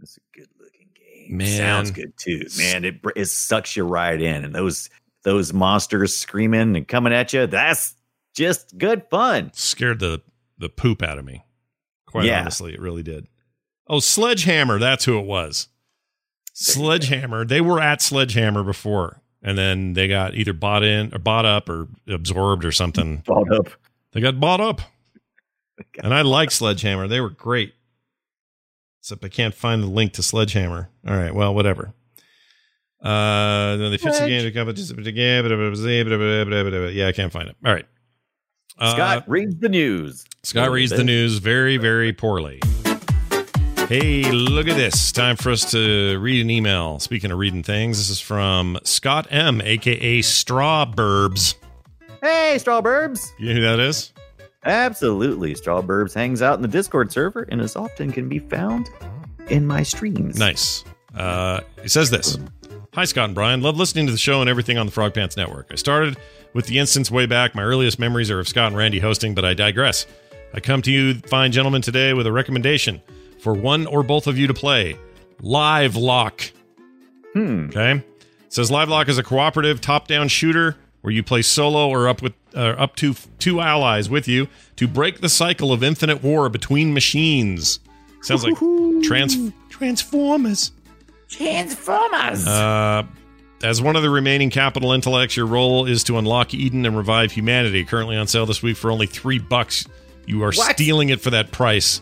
[0.00, 1.36] It's a good looking game.
[1.36, 1.56] Man.
[1.58, 2.84] sounds good too, man.
[2.86, 4.88] It it sucks you right in, and those
[5.22, 7.46] those monsters screaming and coming at you.
[7.46, 7.94] That's
[8.34, 9.50] just good fun.
[9.52, 10.22] Scared the
[10.56, 11.44] the poop out of me.
[12.06, 12.40] Quite Yeah.
[12.40, 13.26] honestly, it really did.
[13.86, 15.68] Oh, Sledgehammer, that's who it was.
[16.54, 17.44] Sledgehammer.
[17.44, 21.68] They were at Sledgehammer before, and then they got either bought in or bought up
[21.68, 23.18] or absorbed or something.
[23.26, 23.68] Bought up.
[24.12, 24.80] They got bought up.
[26.02, 27.06] And I like Sledgehammer.
[27.06, 27.72] They were great.
[29.00, 30.90] Except I can't find the link to Sledgehammer.
[31.06, 31.94] All right, well, whatever.
[33.00, 34.96] Uh, then they fix the game to competition.
[36.94, 37.56] Yeah, I can't find it.
[37.64, 37.86] All right.
[38.76, 40.24] Uh, Scott reads the news.
[40.42, 42.60] Scott reads the news very, very poorly.
[43.88, 45.12] Hey, look at this.
[45.12, 46.98] Time for us to read an email.
[46.98, 51.54] Speaking of reading things, this is from Scott M, aka Strawburbs.
[52.20, 53.30] Hey, Strawburbs.
[53.38, 54.12] You know who that is?
[54.62, 55.54] Absolutely.
[55.54, 58.90] Strawburbs hangs out in the Discord server and as often can be found
[59.48, 60.38] in my streams.
[60.38, 60.84] Nice.
[61.14, 62.36] Uh, he says this
[62.92, 63.62] Hi, Scott and Brian.
[63.62, 65.68] Love listening to the show and everything on the Frog Pants Network.
[65.70, 66.18] I started
[66.52, 67.54] with the instance way back.
[67.54, 70.04] My earliest memories are of Scott and Randy hosting, but I digress.
[70.52, 73.00] I come to you, fine gentlemen, today with a recommendation
[73.40, 74.96] for one or both of you to play
[75.40, 76.52] Livelock.
[77.32, 77.66] Hmm.
[77.68, 77.92] Okay.
[78.46, 82.32] It says Livelock is a cooperative top-down shooter where you play solo or up with
[82.56, 86.92] uh, up to two allies with you to break the cycle of infinite war between
[86.94, 87.78] machines.
[88.22, 88.56] Sounds like
[89.04, 90.72] trans- Transformers.
[91.28, 92.46] Transformers!
[92.46, 93.04] Uh,
[93.62, 97.32] as one of the remaining capital intellects, your role is to unlock Eden and revive
[97.32, 97.84] humanity.
[97.84, 99.86] Currently on sale this week for only three bucks.
[100.26, 100.74] You are What?
[100.74, 102.00] stealing it for that price.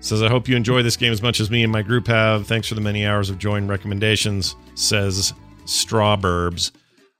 [0.00, 2.46] Says, I hope you enjoy this game as much as me and my group have.
[2.46, 4.54] Thanks for the many hours of join recommendations.
[4.74, 5.34] Says
[5.64, 6.70] Strawburbs.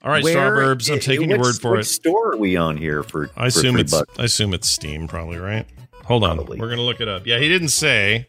[0.03, 0.91] All right, Where- Strawburbs.
[0.93, 1.85] I'm taking your word for it.
[1.85, 3.31] store are we on here for?
[3.37, 3.93] I assume for it's.
[3.93, 4.19] bucks?
[4.19, 5.67] I assume it's Steam, probably right.
[6.05, 6.59] Hold on, Probably.
[6.59, 7.27] we're gonna look it up.
[7.27, 8.27] Yeah, he didn't say.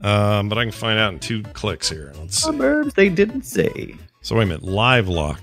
[0.00, 2.12] Um, but I can find out in two clicks here.
[2.18, 2.90] Let's see.
[2.94, 3.94] They didn't say.
[4.20, 5.40] So wait a minute, Livelock.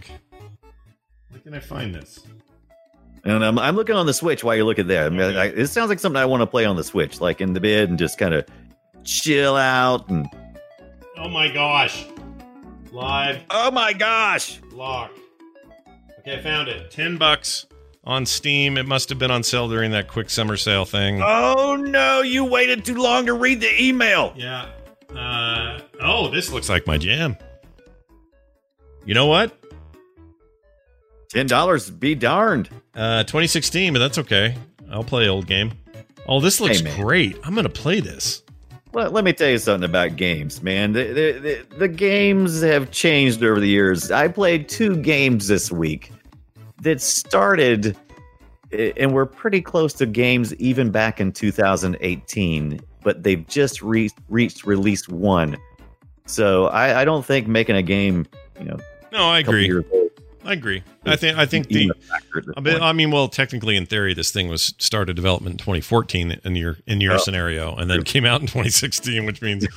[1.30, 2.20] Where can I find this?
[3.24, 5.06] And I'm, I'm looking on the Switch while you're looking there.
[5.06, 7.40] I mean, I, it sounds like something I want to play on the Switch, like
[7.40, 8.46] in the bed and just kind of
[9.04, 10.10] chill out.
[10.10, 10.28] And
[11.18, 12.06] Oh my gosh,
[12.92, 15.12] Live oh my gosh, Lock.
[16.20, 16.90] Okay, I found it.
[16.92, 17.68] Ten bucks
[18.04, 18.76] on Steam.
[18.78, 21.22] It must have been on sale during that quick summer sale thing.
[21.24, 24.34] oh no, you waited too long to read the email.
[24.36, 24.70] Yeah.
[25.16, 27.38] Uh, oh, this looks like my jam.
[29.06, 29.56] You know what?
[31.32, 32.70] Ten dollars, be darned.
[32.94, 34.56] Uh, 2016, but that's okay.
[34.92, 35.72] I'll play old game.
[36.28, 37.38] Oh, this looks Hey, great.
[37.44, 38.44] I'm gonna play this.
[38.94, 40.92] Let, let me tell you something about games, man.
[40.92, 44.12] The, the, the, the games have changed over the years.
[44.12, 46.12] I played two games this week
[46.82, 47.96] that started
[48.74, 54.10] eh, and were pretty close to games even back in 2018, but they've just re-
[54.28, 55.56] reached release one.
[56.26, 58.28] So I, I don't think making a game,
[58.60, 58.80] you know,
[59.14, 59.82] No, I agree.
[60.44, 60.82] I agree.
[61.06, 62.82] I think I think the a factor at this I mean.
[62.82, 66.78] I mean, well, technically, in theory, this thing was started development in 2014 in your
[66.88, 67.18] in your Oh.
[67.18, 69.68] scenario, and then came out in 2016, which means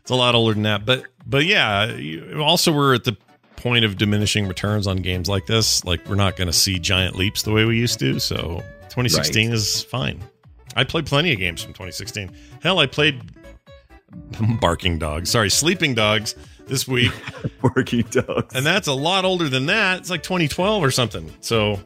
[0.00, 0.84] it's a lot older than that.
[0.84, 1.96] But but yeah,
[2.38, 3.16] also we're at the
[3.56, 5.84] point of diminishing returns on games like this.
[5.84, 8.18] Like we're not going to see giant leaps the way we used to.
[8.18, 10.20] So 2016 is fine.
[10.74, 12.30] I played plenty of games from 2016.
[12.62, 13.20] Hell, I played
[14.60, 15.30] Barking Dogs.
[15.30, 16.34] Sorry, Sleeping Dogs
[16.70, 17.12] this week.
[17.62, 18.54] working dogs.
[18.54, 19.98] And that's a lot older than that.
[19.98, 21.30] It's like 2012 or something.
[21.40, 21.78] So,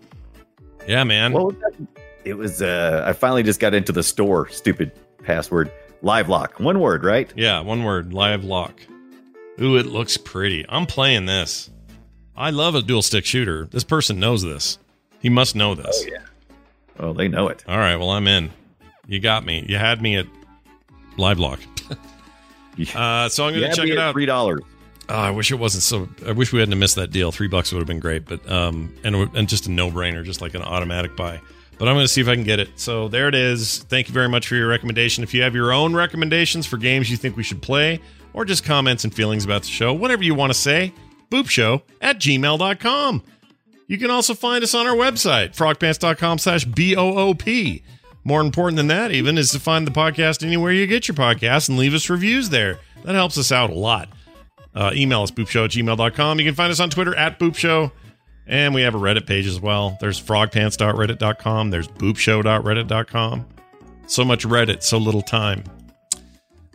[0.86, 1.32] yeah, man.
[1.32, 1.86] What was that?
[2.24, 2.62] It was.
[2.62, 4.48] Uh, I finally just got into the store.
[4.48, 4.93] Stupid
[5.24, 5.73] password.
[6.02, 6.61] Livelock.
[6.61, 7.32] One word, right?
[7.35, 8.81] yeah, one word Livelock.
[9.61, 10.66] Ooh, it looks pretty.
[10.69, 11.70] I'm playing this.
[12.36, 13.66] I love a dual stick shooter.
[13.66, 14.78] This person knows this.
[15.20, 16.05] He must know this.
[16.05, 16.24] Oh yeah.
[16.98, 17.65] Oh, they know it.
[17.66, 18.51] All right, well, I'm in.
[19.06, 19.65] You got me.
[19.69, 20.27] You had me at
[21.16, 21.61] Livelock.
[22.93, 24.15] Uh, so I'm going to check it out.
[24.15, 24.61] Three dollars.
[25.09, 26.09] Oh, I wish it wasn't so.
[26.26, 27.31] I wish we hadn't missed that deal.
[27.31, 30.40] Three bucks would have been great, but um, and and just a no brainer, just
[30.40, 31.40] like an automatic buy.
[31.78, 32.70] But I'm going to see if I can get it.
[32.76, 33.78] So there it is.
[33.78, 35.24] Thank you very much for your recommendation.
[35.24, 38.01] If you have your own recommendations for games you think we should play,
[38.32, 40.93] or just comments and feelings about the show, whatever you want to say,
[41.31, 43.22] boopshow at gmail.com.
[43.86, 47.82] You can also find us on our website, frogpants.com slash B-O-O-P.
[48.24, 51.68] More important than that, even, is to find the podcast anywhere you get your podcast
[51.68, 52.78] and leave us reviews there.
[53.05, 54.09] That helps us out a lot.
[54.74, 56.38] Uh, email us boopshow at gmail.com.
[56.38, 57.92] You can find us on Twitter at boopshow.
[58.46, 59.96] And we have a Reddit page as well.
[60.01, 61.70] There's frogpants.reddit.com.
[61.70, 63.46] There's boopshow.reddit.com.
[64.06, 65.64] So much Reddit, so little time.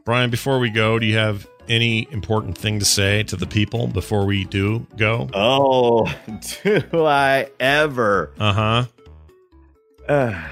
[0.03, 3.85] Brian, before we go, do you have any important thing to say to the people
[3.87, 5.29] before we do go?
[5.33, 6.11] Oh,
[6.63, 8.31] do I ever?
[8.39, 8.85] Uh huh.
[10.07, 10.47] Uh,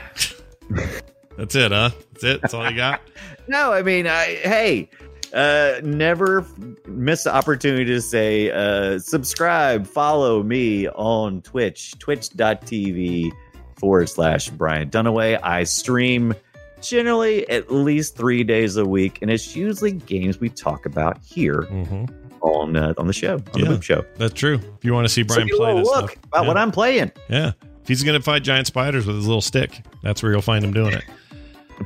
[1.38, 1.90] That's it, huh?
[2.14, 2.42] That's it.
[2.42, 3.02] That's all you got.
[3.48, 4.90] no, I mean, I hey,
[5.34, 6.54] uh, never f-
[6.88, 13.32] miss the opportunity to say uh, subscribe, follow me on Twitch, twitch.tv
[13.78, 15.40] forward slash Brian Dunaway.
[15.44, 16.34] I stream
[16.82, 21.64] generally at least three days a week, and it's usually games we talk about here
[21.64, 22.06] hmm
[22.42, 23.70] on uh, on the show, on Yeah.
[23.70, 24.06] the Boop Show.
[24.18, 24.56] That's true.
[24.78, 26.48] If you want to see Brian so play this look stuff, about yeah.
[26.48, 27.12] what I'm playing.
[27.30, 27.52] yeah.
[27.82, 30.64] If he's going to fight giant spiders with his little stick, that's where you'll find
[30.64, 31.04] him doing it.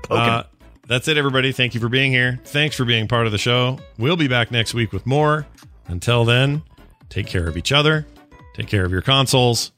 [0.10, 0.44] Uh,
[0.92, 1.54] that's it, everybody.
[1.54, 2.38] Thank you for being here.
[2.44, 3.80] Thanks for being part of the show.
[3.98, 5.48] We'll be back next week with more.
[5.88, 6.64] Until then,
[7.08, 8.06] take care of each other,
[8.56, 9.72] take care of your consoles,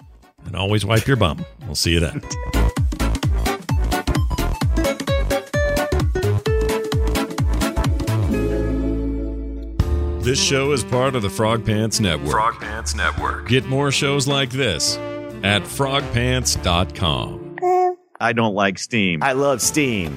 [0.44, 1.46] and always wipe your bum.
[1.68, 2.20] We'll see you then.
[10.24, 12.32] This show is part of the Frog Pants Network.
[12.32, 13.48] Frog Pants Network.
[13.48, 14.98] Get more shows like this
[15.44, 17.58] at frogpants.com.
[18.20, 19.22] I don't like Steam.
[19.22, 20.16] I love Steam.